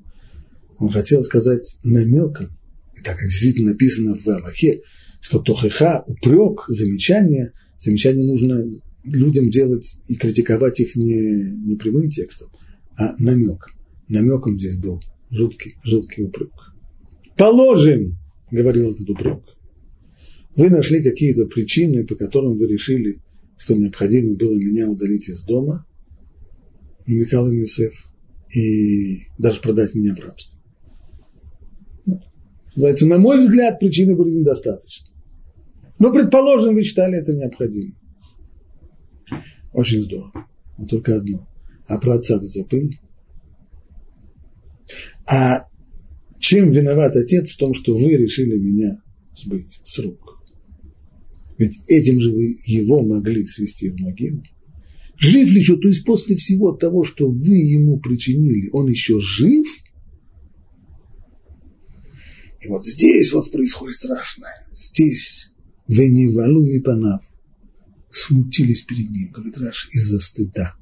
[0.79, 2.60] Он хотел сказать намеком,
[3.03, 4.83] так как действительно написано в Аллахе,
[5.21, 8.65] что тохеха, упрек, замечание, замечание нужно
[9.05, 12.51] людям делать и критиковать их не, не прямым текстом,
[12.97, 13.73] а намеком.
[14.09, 16.53] Намеком здесь был жуткий, жуткий упрек.
[17.37, 18.19] Положим,
[18.51, 19.43] говорил этот упрек,
[20.57, 23.23] вы нашли какие-то причины, по которым вы решили,
[23.57, 25.87] что необходимо было меня удалить из дома,
[27.07, 28.11] намекал им Юсеф,
[28.55, 30.60] и даже продать меня в рабство.
[32.77, 35.09] Поэтому, на мой взгляд, причины были недостаточны.
[35.99, 37.95] Но, предположим, вы считали это необходимо.
[39.73, 40.47] Очень здорово.
[40.79, 41.47] Но только одно.
[41.87, 43.01] А про отца вы забыли?
[45.27, 45.67] А
[46.39, 49.03] чем виноват отец в том, что вы решили меня
[49.37, 50.43] сбыть с рук?
[51.59, 54.43] Ведь этим же вы его могли свести в могилу.
[55.19, 55.77] Жив ли еще?
[55.77, 59.67] То есть после всего того, что вы ему причинили, он еще жив?
[62.61, 64.69] И вот здесь вот происходит страшное.
[64.75, 65.53] Здесь
[65.89, 67.23] вы не валу не панав.
[68.11, 70.75] Смутились перед ним, говорит Раш, из-за стыда.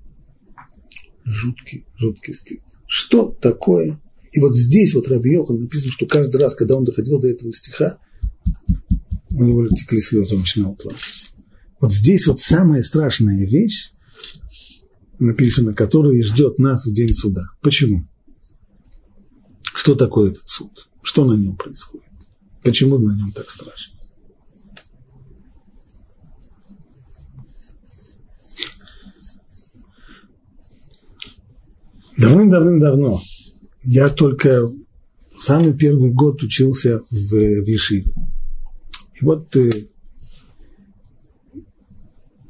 [1.25, 2.61] Жуткий, жуткий стыд.
[2.87, 4.01] Что такое?
[4.33, 7.53] И вот здесь вот Раби Йохан написано, что каждый раз, когда он доходил до этого
[7.53, 7.99] стиха,
[9.31, 11.33] у него текли слезы, он начинал плакать.
[11.81, 13.93] Вот здесь вот самая страшная вещь,
[15.19, 17.43] написано, которая ждет нас в день суда.
[17.61, 18.09] Почему?
[19.75, 20.89] Что такое этот суд?
[21.09, 22.07] Что на нем происходит?
[22.63, 23.97] Почему на нем так страшно?
[32.19, 33.23] Давным-давным-давно
[33.85, 34.61] я только
[35.39, 37.69] самый первый год учился в, в.
[37.71, 38.05] И
[39.23, 39.71] вот э,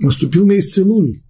[0.01, 1.21] наступил месяц Илуль.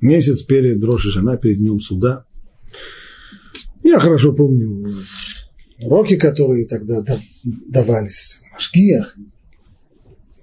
[0.00, 2.24] Месяц перед Роши Жана, перед днем суда.
[3.82, 4.88] Я хорошо помню
[5.80, 7.04] уроки, которые тогда
[7.44, 9.16] давались в Машгиях,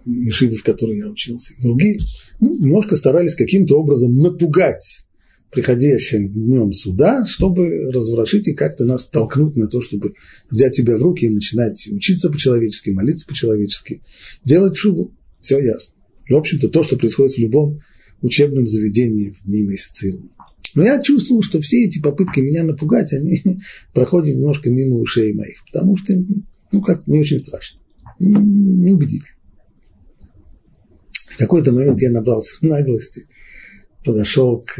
[0.05, 1.99] Ешивы, в которой я учился, другие,
[2.39, 5.05] ну, немножко старались каким-то образом напугать
[5.51, 10.13] приходящим днем суда, чтобы разворошить и как-то нас толкнуть на то, чтобы
[10.49, 14.01] взять себя в руки и начинать учиться по-человечески, молиться по-человечески,
[14.43, 15.13] делать шубу.
[15.41, 15.95] Все ясно.
[16.29, 17.79] в общем-то, то, что происходит в любом
[18.21, 20.29] учебном заведении в дни месяца Илу.
[20.75, 23.41] Но я чувствовал, что все эти попытки меня напугать, они
[23.93, 26.13] проходят немножко мимо ушей моих, потому что,
[26.71, 27.79] ну, как не очень страшно,
[28.19, 29.37] не убедительно.
[31.31, 33.27] В какой-то момент я набрался наглости,
[34.03, 34.79] подошел к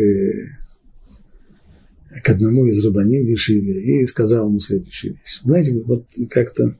[2.24, 5.42] к одному из рабаним в Ешиве и сказал ему следующую вещь.
[5.44, 6.78] Знаете, вот как-то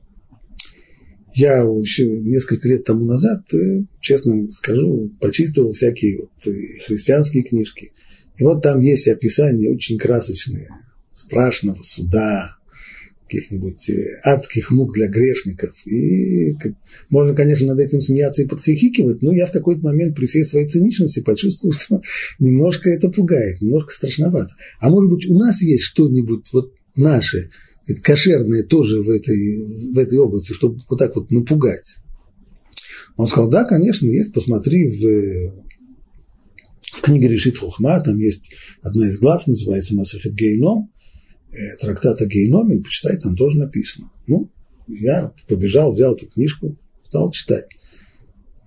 [1.34, 6.50] я еще несколько лет тому назад, э, честно скажу, почитывал всякие вот э,
[6.84, 7.92] христианские книжки.
[8.40, 10.68] И вот там есть описания очень красочные
[11.12, 12.56] страшного суда,
[13.24, 15.76] каких-нибудь э, адских мук для грешников.
[15.86, 16.56] И
[17.10, 20.66] можно, конечно, над этим смеяться и подхихикивать, но я в какой-то момент при всей своей
[20.66, 22.00] циничности почувствовал, что
[22.38, 24.54] немножко это пугает, немножко страшновато.
[24.80, 27.50] А может быть, у нас есть что-нибудь вот наше,
[28.02, 31.96] кошерное тоже в этой, в этой области, чтобы вот так вот напугать.
[33.18, 35.69] Он сказал, да, конечно, есть, посмотри в,
[37.00, 40.90] в книге Решит Хухма, там есть одна из глав, называется Масахет Гейном,
[41.52, 44.12] Э, трактата Гейноми, почитай, там тоже написано.
[44.28, 44.48] Ну,
[44.86, 46.76] я побежал, взял эту книжку,
[47.08, 47.64] стал читать.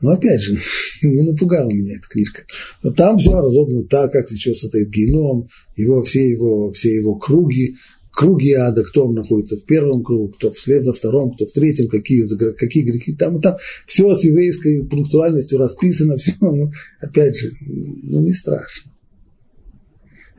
[0.02, 0.58] Но опять же,
[1.02, 2.44] не напугала меня эта книжка.
[2.84, 7.76] Но там все разобрано так, как сейчас состоит геном, его, все, его, все его круги,
[8.14, 12.24] круги ада, кто находится в первом кругу, кто вслед во втором, кто в третьем, какие,
[12.54, 13.58] какие грехи там и там.
[13.88, 16.72] Все с еврейской пунктуальностью расписано, все, ну,
[17.02, 18.92] опять же, ну, не страшно.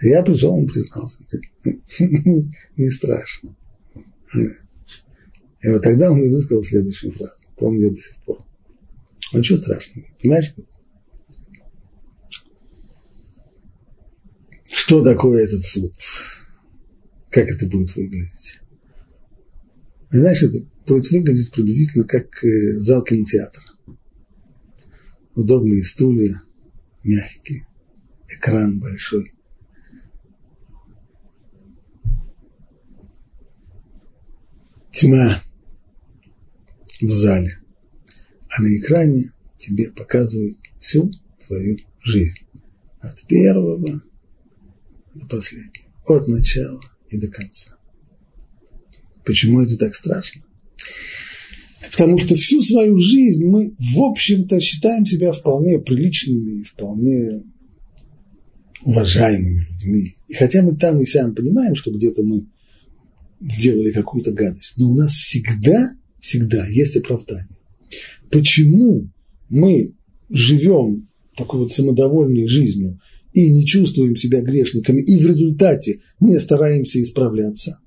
[0.00, 1.18] Я пришел, он признался.
[2.76, 3.56] Не страшно.
[4.34, 7.32] И вот тогда он и высказал следующую фразу.
[7.56, 8.44] Помню до сих пор.
[9.32, 10.06] Ну, что страшного?
[10.20, 10.52] Понимаешь?
[14.64, 15.94] Что такое этот суд?
[17.34, 18.60] Как это будет выглядеть?
[20.12, 23.60] Знаешь, это будет выглядеть приблизительно как э, зал кинотеатра.
[25.34, 26.40] Удобные стулья,
[27.02, 27.66] мягкие,
[28.28, 29.32] экран большой.
[34.92, 35.42] тьма
[37.00, 37.58] в зале,
[38.48, 41.10] а на экране тебе показывают всю
[41.44, 42.46] твою жизнь.
[43.00, 44.00] От первого
[45.14, 46.80] до последнего, от начала
[47.14, 47.76] и до конца.
[49.24, 50.42] Почему это так страшно?
[51.90, 57.44] Потому что всю свою жизнь мы, в общем-то, считаем себя вполне приличными и вполне
[58.82, 60.14] уважаемыми людьми.
[60.28, 62.46] И хотя мы там и сам понимаем, что где-то мы
[63.40, 64.74] сделали какую-то гадость.
[64.76, 67.56] Но у нас всегда, всегда есть оправдание.
[68.30, 69.08] Почему
[69.48, 69.94] мы
[70.28, 73.00] живем такой вот самодовольной жизнью
[73.34, 77.78] и не чувствуем себя грешниками, и в результате не стараемся исправляться,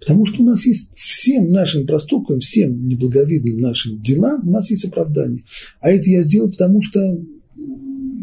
[0.00, 4.86] потому что у нас есть всем нашим проступкам, всем неблаговидным нашим делам, у нас есть
[4.86, 5.44] оправдание.
[5.80, 7.00] А это я сделал, потому что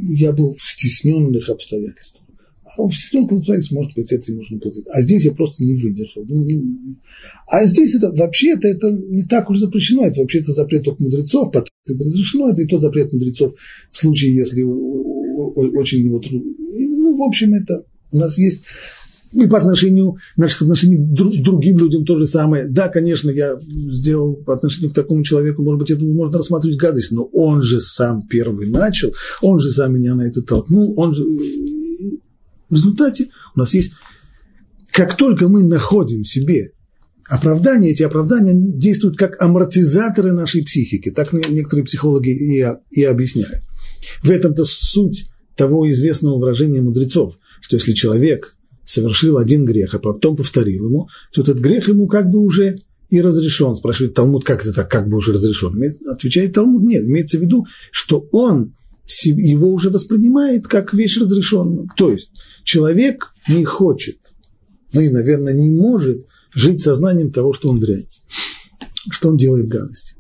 [0.10, 2.24] я был в стесненных обстоятельствах.
[2.78, 4.86] А у стесненных обстоятельств, может быть, это и нужно платить.
[4.90, 6.26] А здесь я просто не выдержал.
[6.28, 6.98] Ну.
[7.48, 10.04] А здесь это вообще-то это не так уж запрещено.
[10.04, 13.54] Это вообще-то запрет только мудрецов, потом это разрешено, это и тот запрет мудрецов
[13.92, 14.64] в случае, если
[15.56, 16.52] очень его трудно.
[16.60, 18.64] Ну, в общем, это у нас есть
[19.36, 22.68] и по отношению наших отношений к другим людям то же самое.
[22.68, 27.12] Да, конечно, я сделал по отношению к такому человеку, может быть, это можно рассматривать гадость,
[27.12, 31.24] но он же сам первый начал, он же сам меня на это толкнул, он же...
[32.70, 33.94] В результате у нас есть...
[34.92, 36.72] Как только мы находим себе
[37.28, 41.12] оправдания, эти оправдания они действуют как амортизаторы нашей психики.
[41.12, 43.64] Так некоторые психологи и, и объясняют.
[44.24, 50.36] В этом-то суть того известного выражения мудрецов, что если человек совершил один грех, а потом
[50.36, 52.78] повторил ему, то этот грех ему как бы уже
[53.10, 53.76] и разрешен.
[53.76, 55.82] Спрашивает Талмуд, как это так, как бы уже разрешен?
[56.08, 58.74] Отвечает Талмуд, нет, имеется в виду, что он
[59.24, 61.90] его уже воспринимает как вещь разрешенную.
[61.96, 62.32] То есть
[62.64, 64.18] человек не хочет,
[64.94, 68.06] ну и, наверное, не может жить сознанием того, что он дрянь,
[69.12, 70.15] что он делает гадость.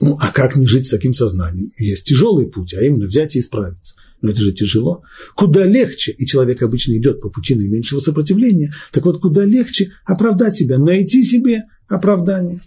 [0.00, 1.72] Ну, а как не жить с таким сознанием?
[1.76, 3.94] Есть тяжелый путь, а именно взять и исправиться.
[4.22, 5.02] Но это же тяжело.
[5.34, 10.56] Куда легче, и человек обычно идет по пути наименьшего сопротивления, так вот куда легче оправдать
[10.56, 12.60] себя, найти себе оправдание.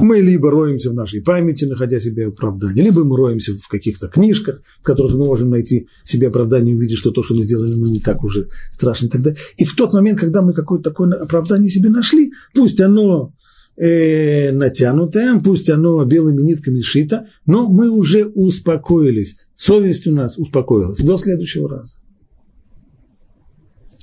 [0.00, 4.60] Мы либо роемся в нашей памяти, находя себе оправдание, либо мы роемся в каких-то книжках,
[4.80, 8.00] в которых мы можем найти себе оправдание, увидеть, что то, что мы сделали, ну, не
[8.00, 9.38] так уже страшно и так далее.
[9.56, 13.34] И в тот момент, когда мы какое-то такое оправдание себе нашли, пусть оно
[13.76, 19.36] э, натянутое, пусть оно белыми нитками сшито, но мы уже успокоились.
[19.56, 21.96] Совесть у нас успокоилась до следующего раза.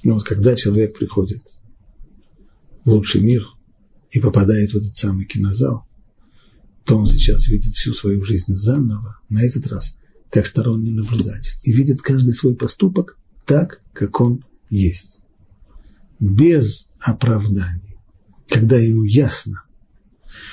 [0.04, 1.42] Но вот когда человек приходит
[2.84, 3.46] в лучший мир
[4.12, 5.86] и попадает в этот самый кинозал,
[6.86, 9.96] то он сейчас видит всю свою жизнь заново, на этот раз
[10.32, 15.20] как сторонний наблюдатель, и видит каждый свой поступок так, как он есть,
[16.20, 17.91] без оправданий
[18.52, 19.64] когда ему ясно,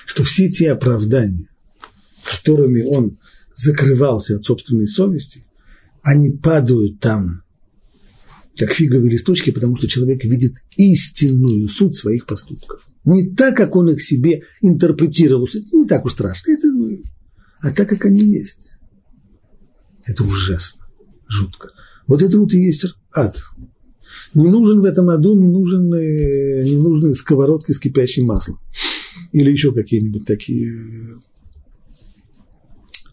[0.06, 1.50] что все те оправдания,
[2.24, 3.18] которыми он
[3.54, 5.44] закрывался от собственной совести,
[6.02, 7.42] они падают там,
[8.56, 12.88] как фиговые листочки, потому что человек видит истинную суть своих поступков.
[13.04, 16.68] Не так, как он их себе интерпретировал, это не так уж страшно, это,
[17.60, 18.76] а так, как они есть.
[20.04, 20.86] Это ужасно,
[21.28, 21.70] жутко.
[22.06, 23.42] Вот это вот и есть ад.
[24.34, 28.58] Не нужен в этом аду, не, нужен, э, не нужны сковородки с кипящим маслом.
[29.32, 31.16] Или еще какие-нибудь такие.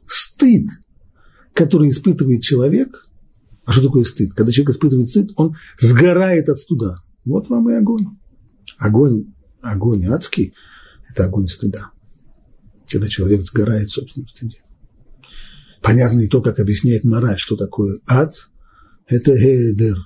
[0.05, 0.67] Стыд,
[1.53, 3.09] который испытывает человек.
[3.65, 4.33] А что такое стыд?
[4.33, 6.97] Когда человек испытывает стыд, он сгорает от стыда.
[7.23, 8.07] Вот вам и огонь.
[8.77, 10.53] Огонь, огонь адский–
[11.09, 11.91] это огонь стыда.
[12.91, 14.61] Когда человек сгорает в собственном стыде.
[15.81, 18.33] Понятно и то, как объясняет мораль, что такое ад–
[19.07, 19.97] это гедер,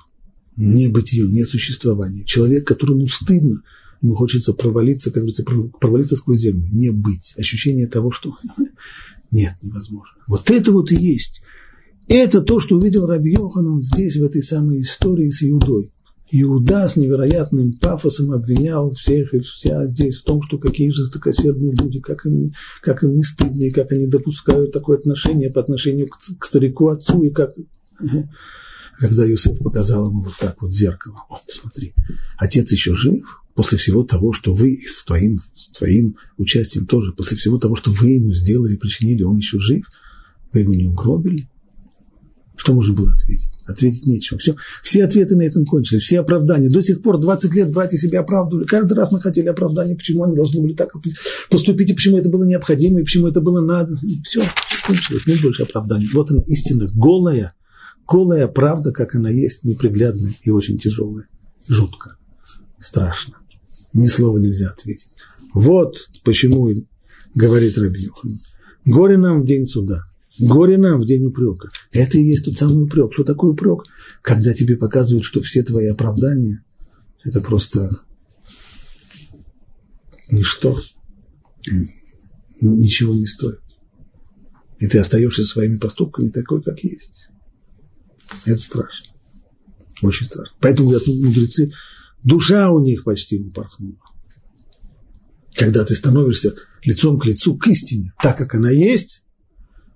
[0.59, 2.25] небытие, несуществование.
[2.25, 3.61] Человек, которому стыдно,
[4.01, 5.43] ему хочется провалиться, как говорится,
[5.79, 7.33] провалиться сквозь землю, не быть.
[7.37, 8.33] Ощущение того, что
[9.31, 10.17] нет, невозможно.
[10.27, 11.41] Вот это вот и есть.
[12.07, 15.91] Это то, что увидел Раби Йоханан здесь, в этой самой истории с Иудой.
[16.31, 21.99] Иуда с невероятным пафосом обвинял всех и вся здесь в том, что какие жестокосердные люди,
[21.99, 26.19] как им, как им не стыдно, и как они допускают такое отношение по отношению к,
[26.37, 27.53] к старику отцу, и как
[28.99, 31.93] когда Юсеф показал ему вот так вот зеркало, о, посмотри,
[32.37, 37.37] отец еще жив, после всего того, что вы с твоим, с твоим участием тоже, после
[37.37, 39.85] всего того, что вы ему сделали, причинили, он еще жив,
[40.51, 41.49] вы его не угробили.
[42.57, 43.57] Что можно было ответить?
[43.67, 44.37] Ответить нечего.
[44.37, 46.69] Все, все ответы на этом кончились, все оправдания.
[46.69, 48.65] До сих пор 20 лет братья себя оправдывали.
[48.65, 50.91] Каждый раз находили оправдание, почему они должны были так
[51.49, 53.97] поступить, и почему это было необходимо, и почему это было надо.
[54.03, 54.41] И все,
[54.85, 56.09] кончилось, нет больше оправданий.
[56.13, 57.53] Вот она истина, голая,
[58.09, 61.27] голая правда, как она есть, неприглядная и очень тяжелая,
[61.67, 62.17] жутко,
[62.79, 63.37] страшно.
[63.93, 65.11] Ни слова нельзя ответить.
[65.53, 66.69] Вот почему
[67.35, 68.37] говорит Раби Йохан.
[68.85, 70.05] Горе нам в день суда,
[70.39, 71.69] горе нам в день упрека.
[71.91, 73.13] Это и есть тот самый упрек.
[73.13, 73.83] Что такое упрек?
[74.21, 76.63] Когда тебе показывают, что все твои оправдания–
[77.23, 77.89] это просто
[80.31, 80.79] ничто,
[82.61, 83.59] ничего не стоит.
[84.79, 87.29] И ты остаешься своими поступками такой, как есть.
[88.45, 89.07] Это страшно.
[90.01, 90.55] Очень страшно.
[90.59, 91.71] Поэтому, говорят мудрецы,
[92.23, 93.97] душа у них почти упорхнула.
[95.55, 99.25] Когда ты становишься лицом к лицу к истине, так как она есть,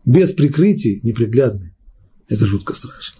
[0.05, 1.73] без прикрытий неприглядной,
[2.27, 3.19] Это жутко страшно.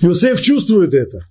[0.00, 1.26] Иосиф чувствует это.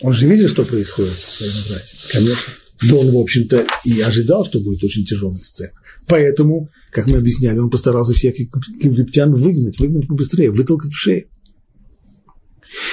[0.00, 2.00] Он же видит, что происходит с своими братьями.
[2.12, 2.52] Конечно.
[2.82, 5.72] Но он, в общем-то, и ожидал, что будет очень тяжелая сцена.
[6.06, 11.28] Поэтому, как мы объясняли, он постарался всех египтян выгнать, выгнать побыстрее, вытолкать в шею.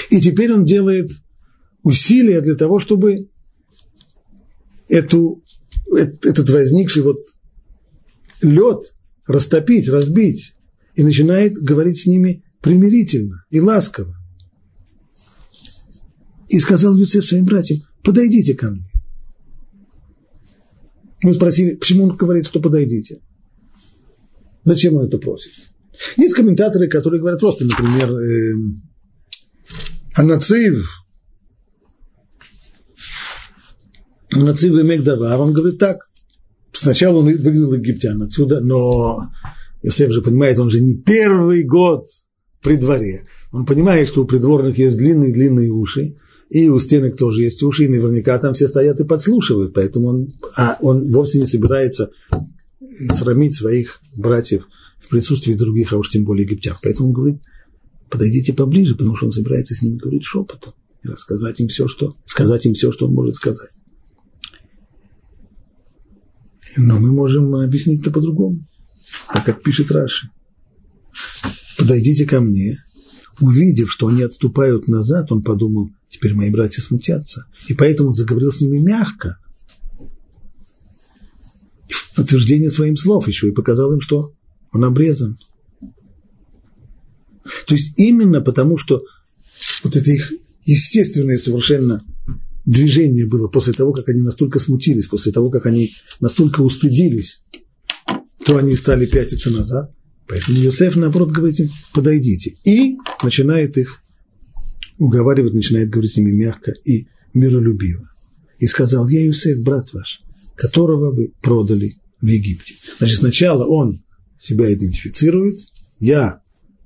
[0.09, 1.09] И теперь он делает
[1.83, 3.27] усилия для того, чтобы
[4.87, 5.43] эту,
[5.91, 7.19] этот возникший вот
[8.41, 8.93] лед
[9.25, 10.53] растопить, разбить,
[10.95, 14.15] и начинает говорить с ними примирительно и ласково.
[16.49, 18.85] И сказал Юсеф своим братьям, подойдите ко мне.
[21.23, 23.21] Мы спросили, почему он говорит, что подойдите?
[24.63, 25.51] Зачем он это просит?
[26.17, 28.55] Есть комментаторы, которые говорят просто, например, э,
[30.15, 31.03] Анацив,
[34.31, 35.97] Анацив и Мегдавар, он говорит так,
[36.71, 39.29] сначала он выгнал египтян отсюда, но
[39.83, 42.05] Иосиф же понимает, он же не первый год
[42.61, 43.27] при дворе.
[43.51, 46.15] Он понимает, что у придворных есть длинные-длинные уши,
[46.49, 50.33] и у стенок тоже есть уши, и наверняка там все стоят и подслушивают, поэтому он,
[50.55, 52.11] а он вовсе не собирается
[53.13, 54.67] срамить своих братьев
[54.99, 56.75] в присутствии других, а уж тем более египтян.
[56.81, 57.41] Поэтому он говорит,
[58.09, 60.73] подойдите поближе, потому что он собирается с ними говорить шепотом
[61.03, 63.69] и рассказать им все, что, сказать им все, что он может сказать.
[66.77, 68.65] Но мы можем объяснить это по-другому,
[69.31, 70.29] так как пишет Раши.
[71.77, 72.83] Подойдите ко мне,
[73.39, 77.45] увидев, что они отступают назад, он подумал, теперь мои братья смутятся.
[77.67, 79.37] И поэтому заговорил с ними мягко,
[82.15, 84.33] подтверждение своим слов еще и показал им, что
[84.71, 85.37] он обрезан.
[87.67, 89.03] То есть именно потому, что
[89.83, 90.31] вот это их
[90.65, 92.01] естественное совершенно
[92.65, 97.43] движение было после того, как они настолько смутились, после того, как они настолько устыдились,
[98.45, 99.93] то они стали пятиться назад.
[100.27, 102.55] Поэтому Йосеф, наоборот, говорит им, подойдите.
[102.63, 104.01] И начинает их
[104.97, 108.09] уговаривать, начинает говорить ними мягко и миролюбиво.
[108.59, 110.21] И сказал, я Юсеф, брат ваш,
[110.55, 112.73] которого вы продали в Египте.
[112.97, 114.01] Значит, сначала он
[114.39, 115.59] себя идентифицирует,
[115.99, 116.41] я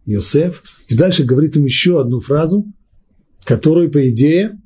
[0.06, 2.66] Йосеф, и дальше говорит им еще одну фразу,
[3.44, 4.60] которую, по идее,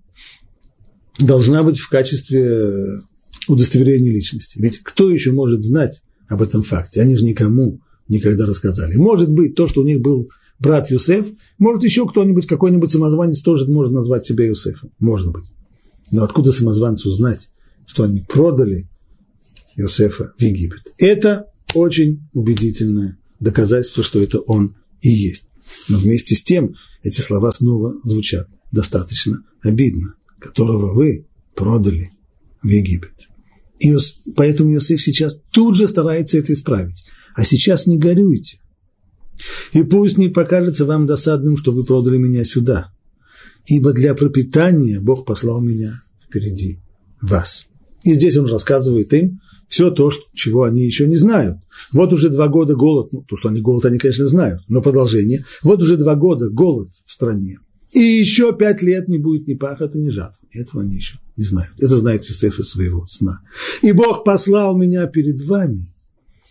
[1.19, 3.01] должна быть в качестве
[3.49, 4.59] удостоверения личности.
[4.61, 7.01] Ведь кто еще может знать об этом факте?
[7.01, 8.95] Они же никому никогда рассказали.
[8.95, 13.67] Может быть, то, что у них был брат Юсеф, может, еще кто-нибудь, какой-нибудь самозванец тоже
[13.67, 14.91] может назвать себя Юсефом.
[14.99, 15.45] Может быть.
[16.11, 17.49] Но откуда самозванцу знать,
[17.86, 18.88] что они продали
[19.76, 20.82] Юсефа в Египет?
[20.97, 25.45] Это очень убедительное доказательство, что это он и есть.
[25.89, 32.11] Но вместе с тем эти слова снова звучат достаточно обидно которого вы продали
[32.61, 33.13] в Египет.
[33.80, 33.95] И
[34.36, 37.05] поэтому Иосиф сейчас тут же старается это исправить.
[37.36, 38.59] А сейчас не горюйте.
[39.74, 42.91] И пусть не покажется вам досадным, что вы продали меня сюда,
[43.65, 45.93] ибо для пропитания Бог послал меня
[46.24, 46.80] впереди
[47.22, 47.67] вас.
[48.03, 49.39] И здесь он рассказывает им
[49.72, 51.57] все то, чего они еще не знают.
[51.93, 55.45] Вот уже два года голод, ну, то, что они голод, они, конечно, знают, но продолжение.
[55.63, 57.57] Вот уже два года голод в стране.
[57.93, 60.45] И еще пять лет не будет ни пахоты, ни жатвы.
[60.51, 61.74] Этого они еще не знают.
[61.78, 63.41] Это знает Юсеф из своего сна.
[63.82, 65.86] И Бог послал меня перед вами,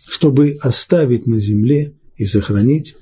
[0.09, 2.95] чтобы оставить на земле и сохранить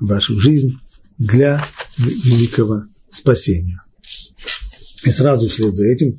[0.00, 0.78] вашу жизнь
[1.18, 1.62] для
[1.98, 3.82] великого спасения.
[5.04, 6.18] И сразу вслед за этим.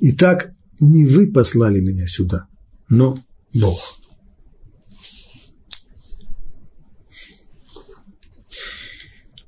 [0.00, 2.46] Итак, не вы послали меня сюда,
[2.88, 3.18] но
[3.54, 3.98] Бог.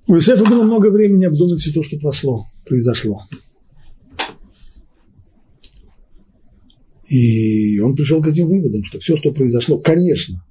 [0.06, 3.22] У Иосифа было много времени обдумать все то, что прошло, произошло.
[7.08, 10.44] И он пришел к этим выводам, что все, что произошло, конечно,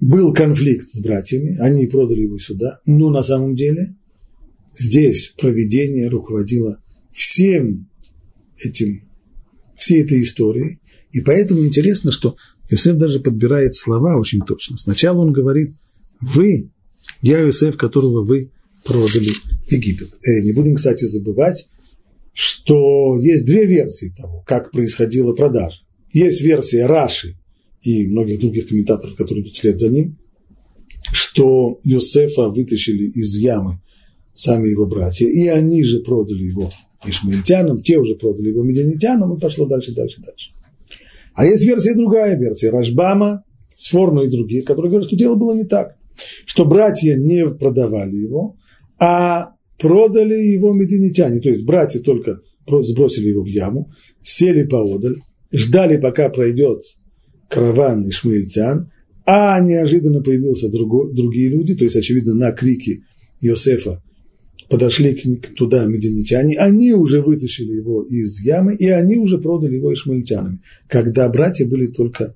[0.00, 3.96] был конфликт с братьями, они продали его сюда, но на самом деле
[4.74, 6.82] здесь проведение руководило
[7.12, 7.88] всем
[8.58, 9.05] этим,
[9.86, 10.80] всей этой историей.
[11.12, 12.36] И поэтому интересно, что
[12.68, 14.76] Иосиф даже подбирает слова очень точно.
[14.76, 15.74] Сначала он говорит,
[16.20, 16.70] вы,
[17.22, 18.50] я Иосиф, которого вы
[18.84, 19.30] продали
[19.70, 20.10] Египет.
[20.24, 21.68] Э, не будем, кстати, забывать,
[22.32, 25.78] что есть две версии того, как происходила продажа.
[26.12, 27.36] Есть версия Раши
[27.82, 30.18] и многих других комментаторов, которые идут вслед за ним,
[31.12, 33.80] что Йосефа вытащили из ямы
[34.34, 36.70] сами его братья, и они же продали его
[37.04, 40.50] ишмаильтянам, те уже продали его медианитянам, и пошло дальше, дальше, дальше.
[41.34, 43.44] А есть версия другая, версия Рашбама,
[43.76, 45.96] Сфорну и других, которые говорят, что дело было не так,
[46.46, 48.56] что братья не продавали его,
[48.98, 53.92] а продали его мединитяне, то есть братья только сбросили его в яму,
[54.22, 55.16] сели поодаль,
[55.52, 56.82] ждали, пока пройдет
[57.50, 58.90] караван ишмаильтян,
[59.26, 63.02] а неожиданно появился друго, другие люди, то есть, очевидно, на крики
[63.40, 64.02] Иосифа
[64.68, 69.92] подошли к, туда мединитяне, они уже вытащили его из ямы, и они уже продали его
[69.92, 72.34] ишмаильтянами, когда братья были только,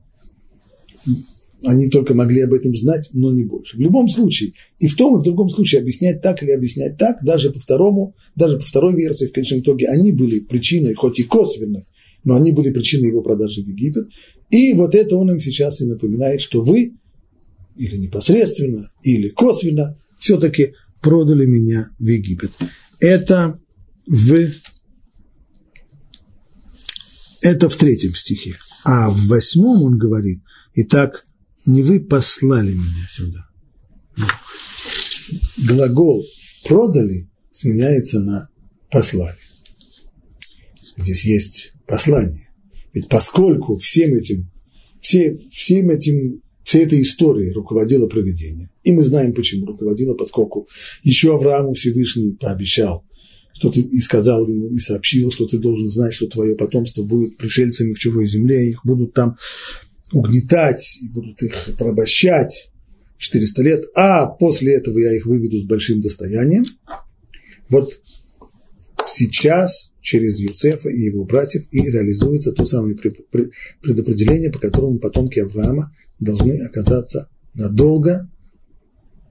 [1.65, 3.77] они только могли об этом знать, но не больше.
[3.77, 7.23] В любом случае, и в том, и в другом случае объяснять так или объяснять так,
[7.23, 11.25] даже по второму, даже по второй версии, в конечном итоге, они были причиной, хоть и
[11.25, 11.87] косвенной,
[12.25, 14.09] но они были причиной его продажи в Египет.
[14.51, 16.95] И вот это он им сейчас и напоминает, что вы,
[17.77, 22.53] или непосредственно, или косвенно, все-таки продали меня в Египет.
[23.01, 23.59] Это
[24.07, 24.35] в,
[27.43, 28.55] это в третьем стихе.
[28.85, 30.43] А в восьмом он говорит,
[30.75, 31.25] итак,
[31.67, 33.47] не вы послали меня сюда.
[35.59, 36.25] Глагол
[36.67, 38.49] «продали» сменяется на
[38.91, 39.39] «послали».
[40.97, 42.51] Здесь есть послание.
[42.93, 44.51] Ведь поскольку всем этим,
[45.01, 48.71] все, всем этим всей этой историей руководило проведение.
[48.85, 50.69] И мы знаем, почему руководило, поскольку
[51.03, 53.05] еще Аврааму Всевышний пообещал,
[53.53, 57.37] что ты и сказал ему, и сообщил, что ты должен знать, что твое потомство будет
[57.39, 59.37] пришельцами в чужой земле, их будут там
[60.13, 62.71] угнетать, и будут их порабощать
[63.19, 66.65] 400 лет, а после этого я их выведу с большим достоянием.
[67.69, 68.01] Вот
[69.09, 75.95] сейчас через Юсефа и его братьев и реализуется то самое предопределение, по которому потомки Авраама
[76.19, 78.31] должны оказаться надолго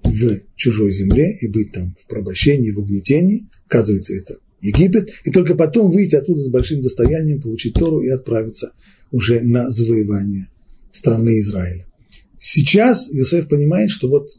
[0.04, 3.48] в чужой земле и быть там в порабощении, в угнетении.
[3.68, 5.10] Оказывается, это Египет.
[5.24, 8.74] И только потом выйти оттуда с большим достоянием, получить Тору и отправиться
[9.12, 10.50] уже на завоевание
[10.92, 11.86] страны Израиля.
[12.38, 14.30] Сейчас Иосиф понимает, что вот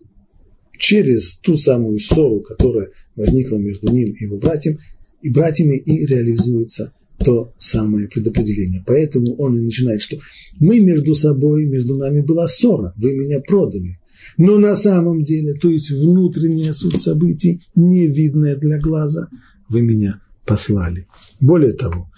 [0.79, 4.79] через ту самую ссору, которая возникла между ним и его братьям,
[5.23, 6.93] и братьями и реализуется
[7.25, 8.83] то самое предопределение.
[8.87, 10.19] Поэтому он и начинает, что
[10.59, 13.99] мы между собой, между нами была ссора, вы меня продали.
[14.37, 19.29] Но на самом деле, то есть внутренняя суть событий, невидная для глаза,
[19.69, 21.07] вы меня послали.
[21.41, 22.11] Более того,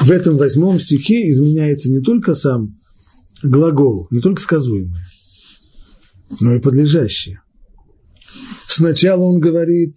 [0.00, 2.78] в этом восьмом стихе изменяется не только сам
[3.42, 5.04] глагол, не только сказуемое,
[6.40, 7.40] но и подлежащее.
[8.68, 9.94] Сначала он говорит,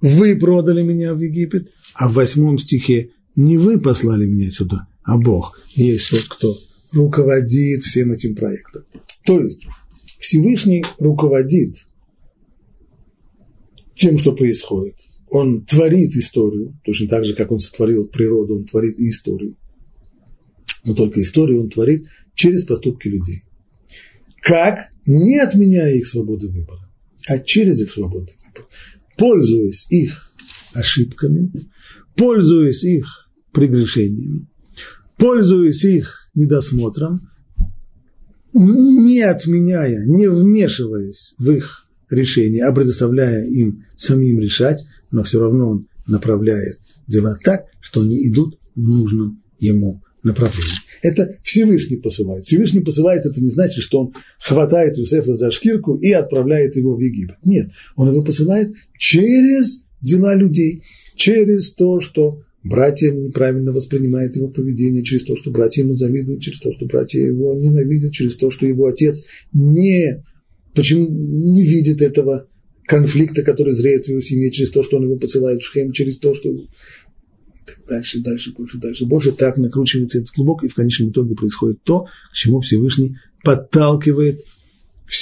[0.00, 5.16] вы продали меня в Египет, а в восьмом стихе не вы послали меня сюда, а
[5.18, 6.56] Бог есть тот, кто
[6.92, 8.84] руководит всем этим проектом.
[9.24, 9.66] То есть
[10.18, 11.86] Всевышний руководит
[13.94, 14.96] тем, что происходит.
[15.30, 19.56] Он творит историю, точно так же, как он сотворил природу, он творит и историю.
[20.84, 23.42] Но только историю он творит через поступки людей.
[24.40, 24.90] Как?
[25.04, 26.90] Не отменяя их свободы выбора,
[27.28, 28.68] а через их свободу выбора.
[29.18, 30.30] Пользуясь их
[30.74, 31.50] ошибками,
[32.16, 34.48] пользуясь их прегрешениями,
[35.16, 37.28] пользуясь их недосмотром,
[38.52, 45.70] не отменяя, не вмешиваясь в их решение, а предоставляя им самим решать, но все равно
[45.70, 50.87] он направляет дела так, что они идут в нужном ему направлении.
[51.02, 52.46] Это Всевышний посылает.
[52.46, 57.00] Всевышний посылает, это не значит, что он хватает Юсефа за шкирку и отправляет его в
[57.00, 57.36] Египет.
[57.44, 60.82] Нет, он его посылает через дела людей,
[61.14, 66.60] через то, что братья неправильно воспринимают его поведение, через то, что братья ему завидуют, через
[66.60, 70.24] то, что братья его ненавидят, через то, что его отец не,
[70.74, 72.48] почему не видит этого
[72.86, 76.18] конфликта, который зреет в его семье, через то, что он его посылает в Шхем, через
[76.18, 76.48] то, что
[77.88, 79.32] дальше, дальше, больше, дальше, больше.
[79.32, 84.40] Так накручивается этот клубок, и в конечном итоге происходит то, к чему Всевышний подталкивает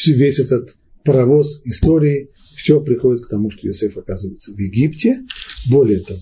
[0.07, 5.25] весь этот паровоз истории, все приходит к тому, что Иосиф оказывается в Египте.
[5.69, 6.19] Более того,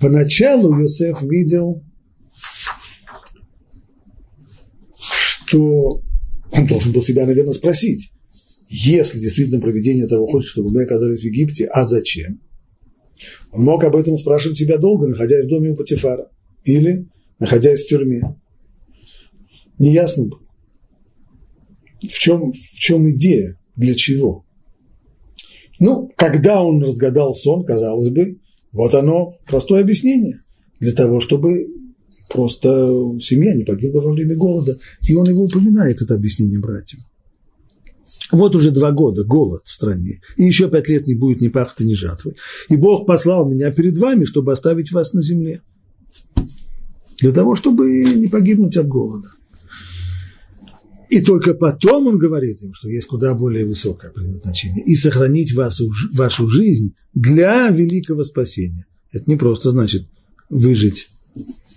[0.00, 1.82] Поначалу Йосеф видел,
[4.98, 6.02] что
[6.52, 8.12] он должен был себя, наверное, спросить,
[8.68, 12.40] если действительно проведение того хочет, чтобы мы оказались в Египте, а зачем?
[13.52, 16.30] Он мог об этом спрашивать себя долго, находясь в доме у Патифара
[16.64, 17.08] или
[17.38, 18.22] находясь в тюрьме.
[19.78, 20.40] Неясно было.
[22.02, 24.44] В чем, в чем идея, для чего?
[25.78, 28.38] Ну, когда он разгадал сон, казалось бы,
[28.72, 30.38] вот оно, простое объяснение,
[30.80, 31.66] для того, чтобы
[32.30, 32.68] просто
[33.20, 34.78] семья не погибла во время голода.
[35.06, 37.02] И он его упоминает, это объяснение братьям.
[38.30, 41.84] Вот уже два года голод в стране, и еще пять лет не будет ни пахоты,
[41.84, 42.36] ни жатвы.
[42.68, 45.62] И Бог послал меня перед вами, чтобы оставить вас на земле.
[47.18, 49.28] Для того, чтобы не погибнуть от голода.
[51.08, 54.84] И только потом он говорит им, что есть куда более высокое предназначение.
[54.84, 55.80] И сохранить вас,
[56.12, 58.86] вашу жизнь для великого спасения.
[59.12, 60.06] Это не просто значит
[60.50, 61.08] выжить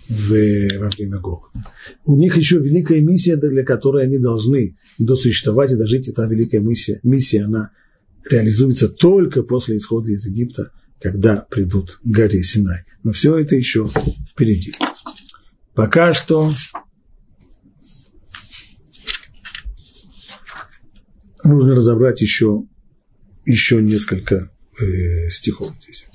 [0.10, 1.66] в, во время голода.
[2.06, 6.08] У них еще великая миссия, для которой они должны досуществовать и дожить.
[6.08, 7.72] И та великая миссия, миссия, она
[8.30, 12.82] реализуется только после исхода из Египта, когда придут к горе Синай.
[13.04, 13.90] Но все это еще
[14.28, 14.74] впереди.
[15.76, 16.52] Пока что
[21.44, 22.64] нужно разобрать еще,
[23.46, 26.08] еще несколько э, стихов здесь.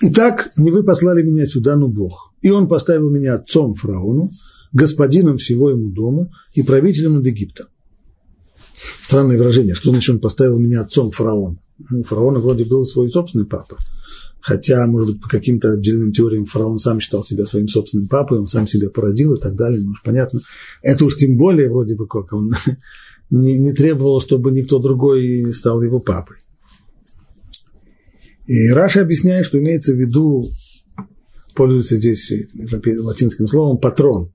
[0.00, 2.32] Итак, не вы послали меня сюда, но Бог.
[2.40, 4.30] И он поставил меня отцом фараону,
[4.72, 7.66] господином всего ему дому и правителем над Египтом.
[9.02, 11.58] Странное выражение, что значит он поставил меня отцом фараона.
[11.90, 13.76] Ну, у фараона вроде был свой собственный папа.
[14.40, 18.46] Хотя, может быть, по каким-то отдельным теориям фараон сам считал себя своим собственным папой, он
[18.46, 20.40] сам себя породил и так далее, ну уж понятно.
[20.82, 22.54] Это уж тем более вроде бы как он
[23.30, 26.36] не, не требовал, чтобы никто другой стал его папой.
[28.48, 30.42] И Раша объясняет, что имеется в виду,
[31.54, 34.32] пользуется здесь латинским словом, патрон.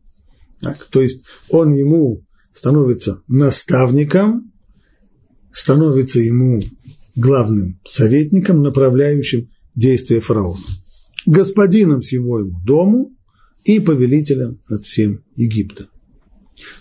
[0.61, 0.86] Так?
[0.91, 4.53] То есть он ему становится наставником,
[5.51, 6.61] становится ему
[7.16, 10.61] главным советником, направляющим действия фараона,
[11.26, 13.11] господином всего ему дому
[13.64, 15.88] и повелителем над всем Египтом.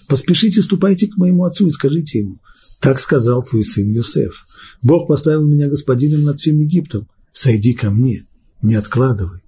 [0.06, 2.40] Поспешите, ступайте к моему отцу и скажите ему,
[2.82, 4.34] так сказал твой сын Йосеф.
[4.82, 7.08] Бог поставил меня господином над всем Египтом.
[7.32, 8.24] Сойди ко мне,
[8.60, 9.40] не откладывай.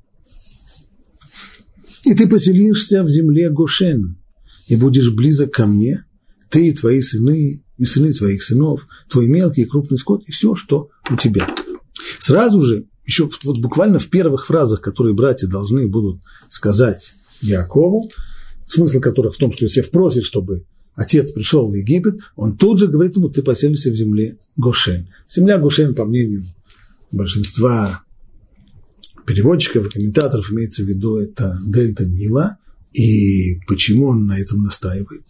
[2.04, 4.18] И ты поселишься в земле Гошен,
[4.68, 6.04] и будешь близок ко мне,
[6.50, 10.54] ты и твои сыны, и сыны твоих сынов, твой мелкий и крупный скот, и все,
[10.54, 11.48] что у тебя.
[12.18, 18.10] Сразу же, еще вот буквально в первых фразах, которые братья должны будут сказать Якову,
[18.66, 20.64] смысл которых в том, что Иосиф просит, чтобы
[20.94, 25.08] отец пришел в Египет, он тут же говорит ему, ты поселишься в земле Гошен.
[25.28, 26.46] Земля Гошен, по мнению
[27.16, 28.02] большинства
[29.26, 32.58] переводчиков и комментаторов имеется в виду это дельта Нила.
[32.92, 35.24] И почему он на этом настаивает?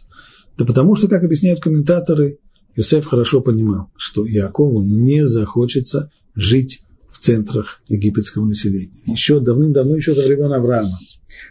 [0.59, 2.39] Да потому что, как объясняют комментаторы,
[2.77, 9.03] Юсеф хорошо понимал, что Якову не захочется жить в центрах египетского населения.
[9.07, 10.99] Еще давным-давно, еще за времен Авраама.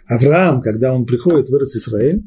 [0.08, 2.24] Авраам, когда он приходит в Израиль,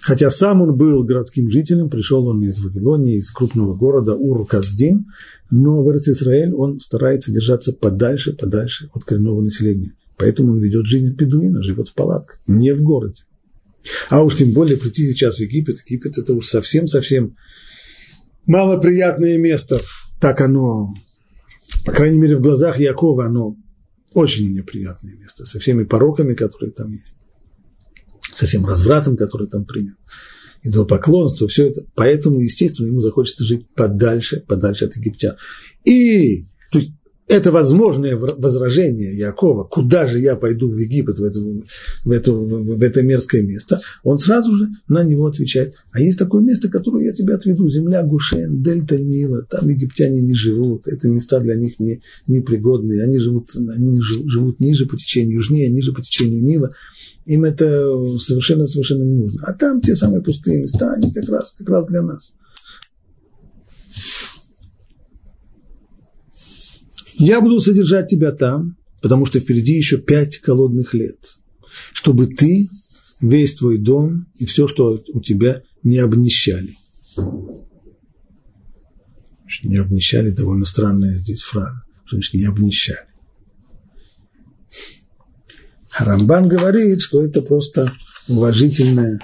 [0.00, 5.06] Хотя сам он был городским жителем, пришел он из Вавилонии, из крупного города Ур-Каздим,
[5.50, 9.92] но в Израиль он старается держаться подальше, подальше от коренного населения.
[10.16, 13.22] Поэтому он ведет жизнь бедуина, живет в палатках, не в городе.
[14.10, 17.36] А уж тем более прийти сейчас в Египет, Египет это уж совсем-совсем
[18.46, 19.80] малоприятное место.
[20.20, 20.94] Так оно,
[21.86, 23.56] по крайней мере, в глазах Якова оно
[24.12, 27.14] очень неприятное место, со всеми пороками, которые там есть,
[28.32, 29.96] со всем развратом, который там принят,
[30.62, 31.84] идолопоклонство, все это.
[31.94, 35.36] Поэтому, естественно, ему захочется жить подальше, подальше от египтян.
[35.84, 36.92] И, то есть,
[37.30, 41.40] это возможное возражение Якова, куда же я пойду в Египет, в это,
[42.04, 46.42] в, это, в это мерзкое место, он сразу же на него отвечает, а есть такое
[46.42, 51.40] место, которое я тебя отведу, земля Гушен, дельта Нила, там египтяне не живут, это места
[51.40, 56.44] для них не, непригодные, они живут, они живут ниже по течению, южнее, ниже по течению
[56.44, 56.72] Нила,
[57.26, 59.44] им это совершенно-совершенно не нужно.
[59.46, 62.32] А там те самые пустые места, они как раз, как раз для нас.
[67.20, 71.18] Я буду содержать тебя там, потому что впереди еще пять голодных лет,
[71.92, 72.66] чтобы ты,
[73.20, 76.70] весь твой дом и все, что у тебя, не обнищали.
[79.62, 81.82] Не обнищали, довольно странная здесь фраза.
[82.06, 83.06] Что значит не обнищали?
[85.98, 87.92] Рамбан говорит, что это просто
[88.28, 89.18] уважительная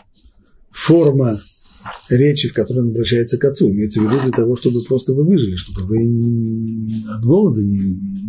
[0.71, 1.39] форма
[2.09, 3.71] речи, в которой он обращается к отцу.
[3.71, 5.99] Имеется в виду для того, чтобы просто вы выжили, чтобы вы
[7.09, 7.81] от голода не,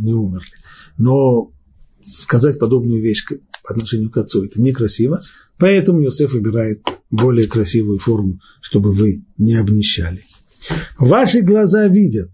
[0.03, 0.51] не умерли.
[0.97, 1.51] Но
[2.03, 3.25] сказать подобную вещь
[3.63, 5.21] по отношению к отцу– это некрасиво,
[5.57, 6.81] поэтому Иосиф выбирает
[7.11, 10.21] более красивую форму, чтобы вы не обнищали.
[10.97, 12.31] Ваши глаза видят,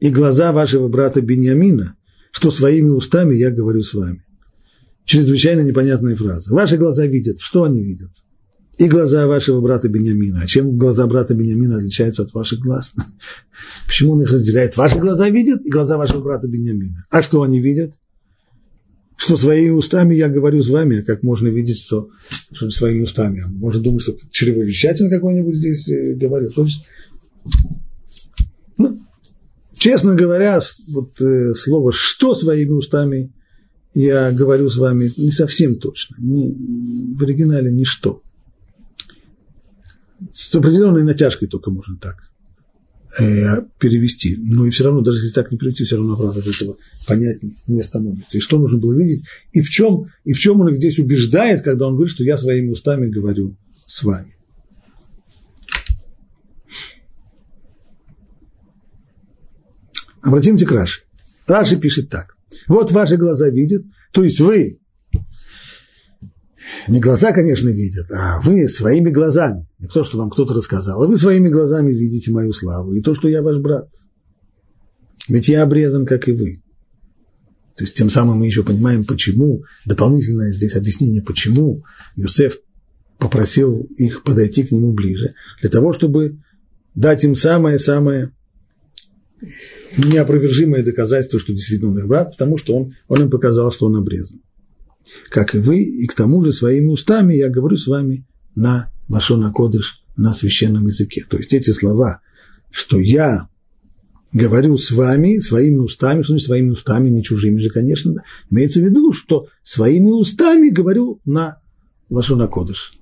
[0.00, 1.96] и глаза вашего брата Бениамина,
[2.30, 4.24] что своими устами я говорю с вами.
[5.04, 6.52] Чрезвычайно непонятная фраза.
[6.52, 7.38] Ваши глаза видят.
[7.38, 8.10] Что они видят?
[8.78, 10.40] И глаза вашего брата Бениамина.
[10.42, 12.92] А чем глаза брата Бениамина отличаются от ваших глаз?
[13.86, 14.76] Почему он их разделяет?
[14.76, 17.06] Ваши глаза видят и глаза вашего брата Бениамина.
[17.10, 17.94] А что они видят?
[19.16, 22.10] Что своими устами я говорю с вами, а как можно видеть, что,
[22.52, 23.42] что своими устами?
[23.48, 26.52] Можно думать, что чревовещатель какой-нибудь здесь э, говорит.
[28.76, 28.98] Ну,
[29.74, 30.58] честно говоря,
[30.88, 33.32] вот э, слово «что своими устами»
[33.94, 36.16] я говорю с вами не совсем точно.
[36.18, 36.54] Не,
[37.16, 38.22] в оригинале «ничто».
[40.32, 42.30] С определенной натяжкой только можно так
[43.18, 44.36] э, перевести.
[44.38, 47.38] Но и все равно, даже если так не перевести, все равно фраза от этого понять
[47.66, 48.38] не становится.
[48.38, 51.62] И что нужно было видеть, и в чем, и в чем он их здесь убеждает,
[51.62, 53.56] когда он говорит, что я своими устами говорю
[53.86, 54.34] с вами.
[60.22, 61.02] Обратимся к Раши.
[61.46, 62.36] Раши пишет так.
[62.66, 64.80] Вот ваши глаза видят, то есть вы,
[66.88, 71.06] не глаза, конечно, видят, а вы своими глазами, не то, что вам кто-то рассказал, а
[71.06, 73.88] вы своими глазами видите мою славу и то, что я ваш брат.
[75.28, 76.62] Ведь я обрезан, как и вы.
[77.76, 82.58] То есть тем самым мы еще понимаем, почему, дополнительное здесь объяснение, почему Юсеф
[83.18, 86.38] попросил их подойти к нему ближе, для того, чтобы
[86.94, 88.32] дать им самое-самое
[89.96, 93.96] неопровержимое доказательство, что действительно он их брат, потому что он, он им показал, что он
[93.96, 94.40] обрезан.
[95.30, 99.52] Как и вы, и к тому же своими устами я говорю с вами на Вашона
[99.52, 101.24] Кодыш, на священном языке.
[101.28, 102.20] То есть эти слова,
[102.70, 103.48] что я
[104.32, 108.84] говорю с вами, своими устами, что значит своими устами, не чужими же, конечно, имеется в
[108.84, 111.60] виду, что своими устами говорю на
[112.10, 112.92] Лашона Кодыш.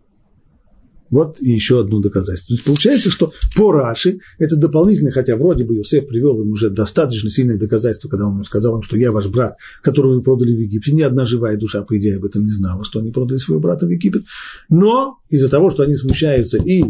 [1.11, 2.49] Вот и еще одно доказательство.
[2.49, 6.71] То есть получается, что по Раши это дополнительно, хотя вроде бы Иосиф привел им уже
[6.71, 10.59] достаточно сильное доказательство, когда он сказал им, что я ваш брат, которого вы продали в
[10.59, 10.93] Египте.
[10.93, 13.87] Ни одна живая душа, по идее, об этом не знала, что они продали своего брата
[13.87, 14.25] в Египет.
[14.71, 16.83] Но из-за того, что они смущаются и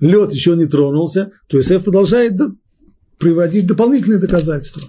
[0.00, 2.40] лед еще не тронулся, то Иосиф продолжает
[3.18, 4.82] приводить дополнительные доказательства.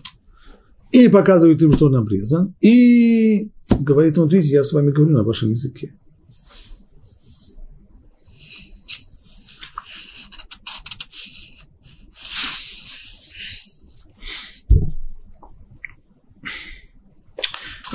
[0.92, 5.24] И показывает им, что он обрезан, и говорит, вот видите, я с вами говорю на
[5.24, 5.96] вашем языке.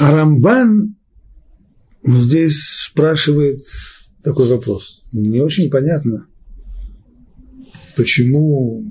[0.00, 0.96] А Рамбан
[2.02, 3.60] здесь спрашивает
[4.22, 5.02] такой вопрос.
[5.12, 6.26] Не очень понятно,
[7.98, 8.82] почему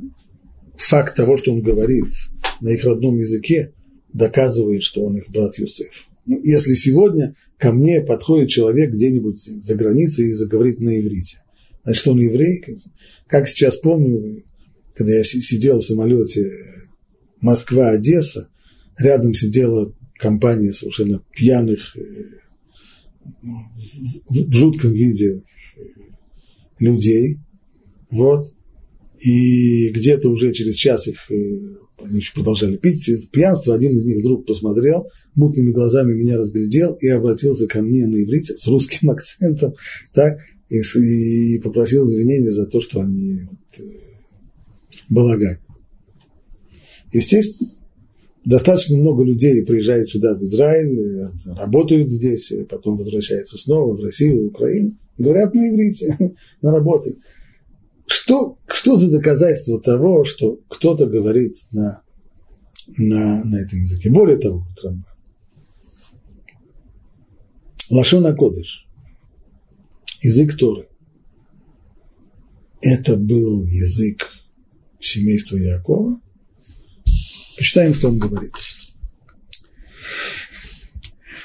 [0.75, 2.13] факт того, что он говорит
[2.61, 3.73] на их родном языке,
[4.13, 6.09] доказывает, что он их брат Юсеф.
[6.27, 11.41] Ну, если сегодня ко мне подходит человек где-нибудь за границей и заговорит на иврите,
[11.85, 12.63] значит, он еврей.
[13.25, 14.43] Как сейчас помню,
[14.93, 16.51] когда я сидел в самолете
[17.41, 18.49] Москва-Одесса,
[18.99, 22.01] рядом сидела компания совершенно пьяных, э,
[24.29, 25.43] в жутком виде
[26.79, 27.39] людей,
[28.11, 28.53] вот,
[29.19, 31.35] и где-то уже через час их, э,
[32.03, 37.07] они еще продолжали пить, пьянство, один из них вдруг посмотрел, мутными глазами меня разглядел и
[37.07, 39.73] обратился ко мне на иврите с русским акцентом,
[40.13, 40.39] так,
[40.69, 43.83] и, и попросил извинения за то, что они вот, э,
[45.09, 45.57] балагань.
[47.11, 47.69] Естественно,
[48.45, 53.99] достаточно много людей приезжает сюда, в Израиль, э, работают здесь, э, потом возвращаются снова в
[53.99, 56.17] Россию, в Украину, говорят на иврите,
[56.61, 57.15] на работе.
[58.07, 62.01] Что, что за доказательство того, что кто-то говорит на,
[62.97, 64.09] на, на этом языке?
[64.09, 65.03] Более того, Рамбан,
[67.91, 68.87] Лашона Кодыш,
[70.21, 70.87] язык Торы,
[72.81, 74.27] это был язык
[74.99, 76.19] семейства Якова–
[77.59, 78.53] Почитаем, что он говорит.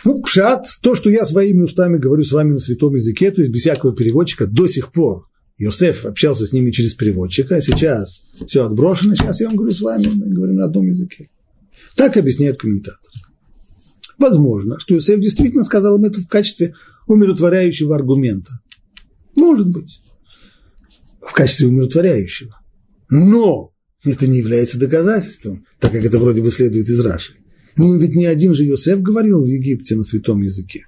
[0.05, 3.53] Ну, пшат, то, что я своими устами говорю с вами на святом языке, то есть
[3.53, 8.65] без всякого переводчика, до сих пор Йосеф общался с ними через переводчика, а сейчас все
[8.65, 11.31] отброшено, сейчас я вам говорю с вами, мы говорим на одном языке.
[11.97, 13.11] Так объясняет комментатор.
[14.17, 16.77] Возможно, что Йосеф действительно сказал им это в качестве
[17.09, 18.61] умиротворяющего аргумента.
[19.35, 20.01] Может быть.
[21.21, 22.61] В качестве умиротворяющего.
[23.11, 23.74] Но
[24.05, 27.35] это не является доказательством, так как это вроде бы следует из Раши.
[27.77, 30.85] Ну, ведь не один же Йосеф говорил в Египте на святом языке.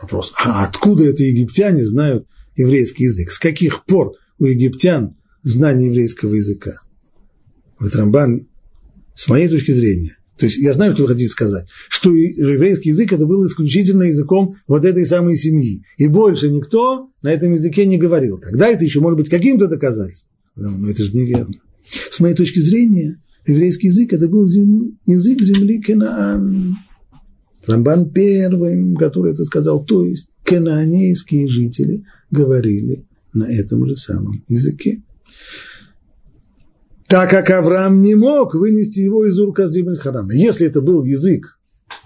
[0.00, 3.30] Вопрос, а откуда это египтяне знают еврейский язык?
[3.30, 6.72] С каких пор у египтян знание еврейского языка?
[7.78, 8.46] Вот Рамбан,
[9.14, 13.12] с моей точки зрения, то есть я знаю, что вы хотите сказать, что еврейский язык
[13.12, 15.84] это был исключительно языком вот этой самой семьи.
[15.96, 18.38] И больше никто на этом языке не говорил.
[18.38, 20.30] Тогда это еще может быть каким-то доказательством.
[20.56, 21.54] Но это же неверно.
[21.84, 24.98] С моей точки зрения, еврейский язык это был зем...
[25.06, 26.76] язык земли Кенаан.
[27.66, 35.02] Рамбан первым, который это сказал, то есть кананейские жители говорили на этом же самом языке.
[37.08, 40.32] Так как Авраам не мог вынести его из Ур-Каздим Харана.
[40.32, 41.58] Если это был язык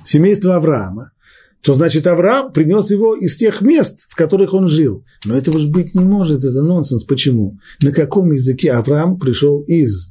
[0.05, 1.13] семейства Авраама,
[1.63, 5.05] то значит Авраам принес его из тех мест, в которых он жил.
[5.25, 7.05] Но этого же быть не может, это нонсенс.
[7.05, 7.59] Почему?
[7.83, 10.11] На каком языке Авраам пришел из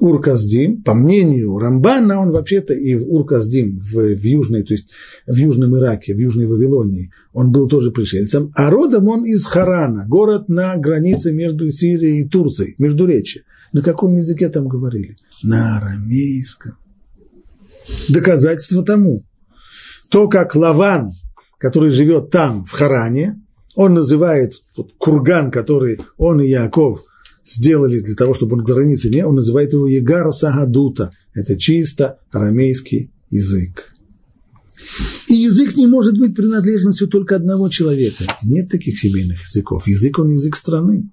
[0.00, 4.90] Урказдим, по мнению Рамбана, он вообще-то и в Урказдим, в, в Южной, то есть
[5.26, 10.06] в Южном Ираке, в Южной Вавилонии, он был тоже пришельцем, а родом он из Харана,
[10.06, 13.42] город на границе между Сирией и Турцией, между речи.
[13.72, 15.16] На каком языке там говорили?
[15.42, 16.76] На арамейском.
[18.08, 19.22] Доказательство тому.
[20.10, 21.12] То, как Лаван,
[21.58, 23.42] который живет там, в Харане,
[23.74, 27.02] он называет вот, курган, который он и Яков
[27.44, 31.10] сделали для того, чтобы он границы не, он называет его Егара Сагадута.
[31.34, 33.94] Это чисто арамейский язык.
[35.28, 38.24] И язык не может быть принадлежностью только одного человека.
[38.42, 39.86] Нет таких семейных языков.
[39.86, 41.10] Язык, он язык страны.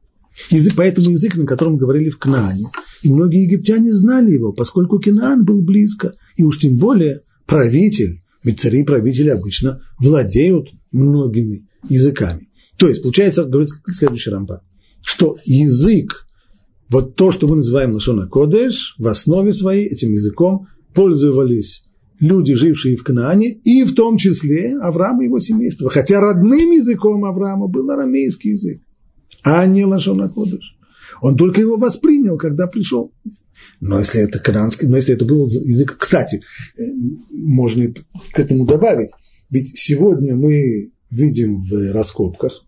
[0.50, 2.66] Язык, поэтому язык, на котором говорили в Кнаане.
[3.02, 6.14] И многие египтяне знали его, поскольку Кинаан был близко.
[6.36, 12.48] И уж тем более правитель, ведь цари и правители обычно владеют многими языками.
[12.78, 14.62] То есть, получается, говорит следующий рампа,
[15.02, 16.26] что язык
[16.90, 21.84] вот то, что мы называем Лашона Кодеш, в основе своей этим языком пользовались
[22.20, 25.90] люди, жившие в Кнаане, и в том числе Авраам и его семейство.
[25.90, 28.82] Хотя родным языком Авраама был арамейский язык,
[29.44, 30.78] а не Лашона Кодеш.
[31.22, 33.12] Он только его воспринял, когда пришел.
[33.80, 36.42] Но если это кананский, но если это был язык, кстати,
[37.30, 37.94] можно
[38.32, 39.12] к этому добавить,
[39.50, 42.66] ведь сегодня мы видим в раскопках,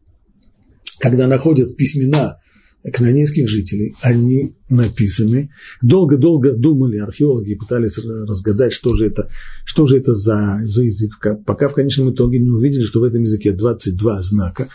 [1.00, 2.40] когда находят письмена
[2.84, 5.50] канонейских жителей, они написаны.
[5.82, 9.30] Долго-долго думали археологи и пытались разгадать, что же это,
[9.66, 13.24] что же это за, за язык, пока в конечном итоге не увидели, что в этом
[13.24, 14.70] языке 22 знака,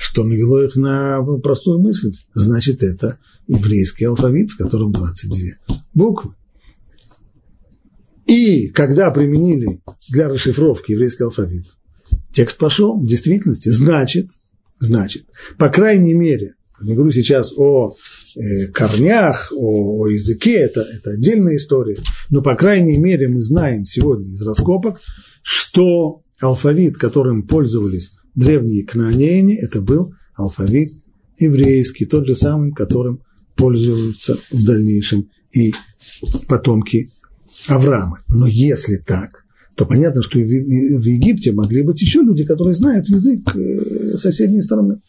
[0.00, 2.12] что навело их на простую мысль.
[2.34, 5.36] Значит, это еврейский алфавит, в котором 22
[5.94, 6.34] буквы.
[8.26, 9.80] И когда применили
[10.10, 11.66] для расшифровки еврейский алфавит,
[12.32, 13.70] текст пошел в действительности.
[13.70, 14.28] Значит,
[14.78, 15.24] значит,
[15.56, 17.96] по крайней мере, не говорю сейчас о
[18.36, 21.98] э, корнях, о, языке, это, это отдельная история.
[22.30, 25.00] Но, по крайней мере, мы знаем сегодня из раскопок,
[25.42, 30.92] что алфавит, которым пользовались древние кнаанеяне, это был алфавит
[31.38, 33.22] еврейский, тот же самый, которым
[33.56, 35.74] пользуются в дальнейшем и
[36.46, 37.10] потомки
[37.66, 38.20] Авраама.
[38.28, 39.44] Но если так,
[39.76, 45.00] то понятно, что в Египте могли быть еще люди, которые знают язык э, соседней стороны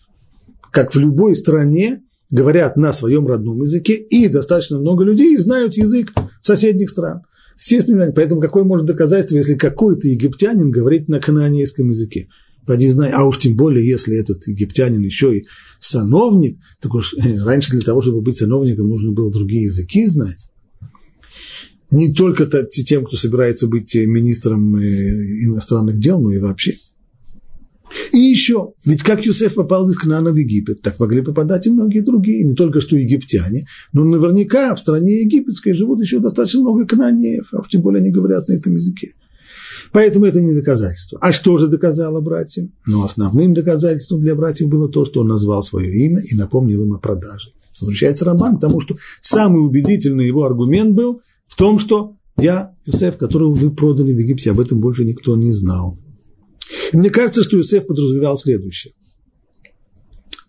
[0.71, 6.13] как в любой стране, говорят на своем родном языке, и достаточно много людей знают язык
[6.41, 7.21] соседних стран.
[7.57, 12.27] Естественно, поэтому какое может доказательство, если какой-то египтянин говорит на канонейском языке?
[12.65, 15.45] Поди знай, а уж тем более, если этот египтянин еще и
[15.79, 20.49] сановник, так уж э, раньше для того, чтобы быть сановником, нужно было другие языки знать.
[21.89, 24.83] Не только тем, кто собирается быть министром э,
[25.45, 26.75] иностранных дел, но и вообще–
[28.11, 32.01] и еще, ведь как Юсеф попал из Кнана в Египет, так могли попадать и многие
[32.01, 37.49] другие, не только что египтяне, но наверняка в стране египетской живут еще достаточно много кнанеев,
[37.51, 39.13] а уж тем более они говорят на этом языке.
[39.91, 41.17] Поэтому это не доказательство.
[41.21, 42.71] А что же доказало братьям?
[42.85, 46.93] Ну, основным доказательством для братьев было то, что он назвал свое имя и напомнил им
[46.93, 47.49] о продаже.
[47.79, 53.17] Возвращается Рамбан к тому, что самый убедительный его аргумент был в том, что я, Юсеф,
[53.17, 55.97] которого вы продали в Египте, об этом больше никто не знал.
[56.93, 58.93] Мне кажется, что Иосиф подразумевал следующее.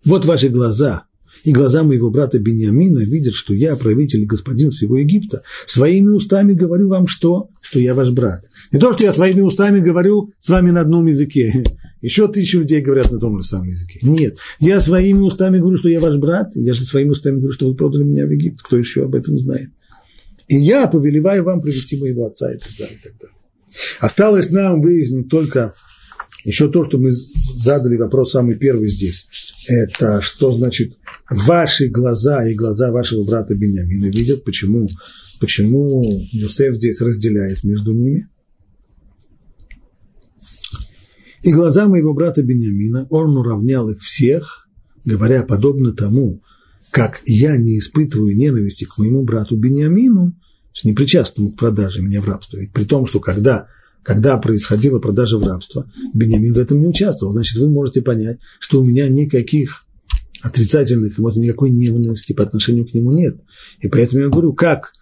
[0.05, 1.05] Вот ваши глаза
[1.45, 6.53] и глаза моего брата Бениамина видят, что я, правитель и господин всего Египта, своими устами
[6.53, 7.49] говорю вам что?
[7.61, 8.45] Что я ваш брат.
[8.73, 11.65] Не то, что я своими устами говорю с вами на одном языке.
[12.03, 13.99] Еще тысячи людей говорят на том же самом языке.
[14.03, 17.69] Нет, я своими устами говорю, что я ваш брат, я же своими устами говорю, что
[17.69, 18.63] вы продали меня в Египет.
[18.63, 19.69] Кто еще об этом знает?
[20.49, 23.37] И я повелеваю вам привести моего отца и так далее, и так далее.
[24.01, 25.75] Осталось нам выяснить только
[26.45, 29.29] еще то, что мы задали вопрос самый первый здесь,
[29.69, 34.89] это что значит ваши глаза и глаза вашего брата Бениамина видят, почему,
[35.41, 38.29] почему Юсеф здесь разделяет между ними.
[41.43, 44.69] И глаза моего брата Бениамина, он уравнял их всех,
[45.05, 46.43] говоря подобно тому,
[46.91, 50.37] как я не испытываю ненависти к моему брату Бениамину,
[50.85, 52.57] непричастному к продаже меня в рабство.
[52.57, 53.69] Ведь при том, что когда
[54.03, 57.33] когда происходила продажа в рабство, Бениамин в этом не участвовал.
[57.33, 59.87] Значит, вы можете понять, что у меня никаких
[60.43, 63.41] отрицательных эмоций, никакой ненависти по отношению к нему нет.
[63.81, 64.93] И поэтому я говорю, как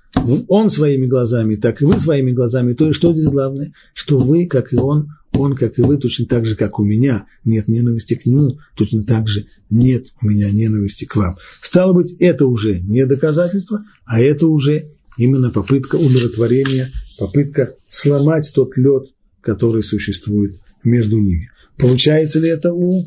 [0.49, 3.73] он своими глазами, так и вы своими глазами, то и что здесь главное?
[3.95, 7.27] Что вы, как и он, он, как и вы, точно так же, как у меня
[7.45, 11.37] нет ненависти к нему, точно так же нет у меня ненависти к вам.
[11.63, 14.87] Стало быть, это уже не доказательство, а это уже
[15.17, 16.89] именно попытка умиротворения,
[17.19, 19.05] попытка сломать тот лед,
[19.41, 21.51] который существует между ними.
[21.77, 23.07] Получается ли это у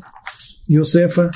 [0.68, 1.30] Иосифа?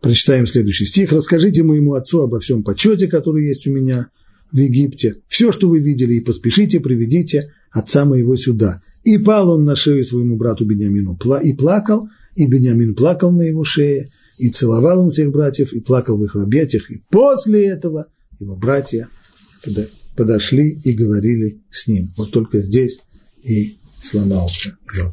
[0.00, 1.12] Прочитаем следующий стих.
[1.12, 4.08] «Расскажите моему отцу обо всем почете, который есть у меня
[4.50, 5.16] в Египте.
[5.28, 8.80] Все, что вы видели, и поспешите, приведите отца моего сюда».
[9.04, 13.64] И пал он на шею своему брату Бениамину и плакал, и Бениамин плакал на его
[13.64, 14.08] шее,
[14.38, 16.90] и целовал он всех братьев, и плакал в их объятиях.
[16.90, 18.06] И после этого
[18.38, 19.08] его братья
[20.16, 22.08] подошли и говорили с ним.
[22.16, 23.00] Вот только здесь
[23.42, 25.12] и сломался лед.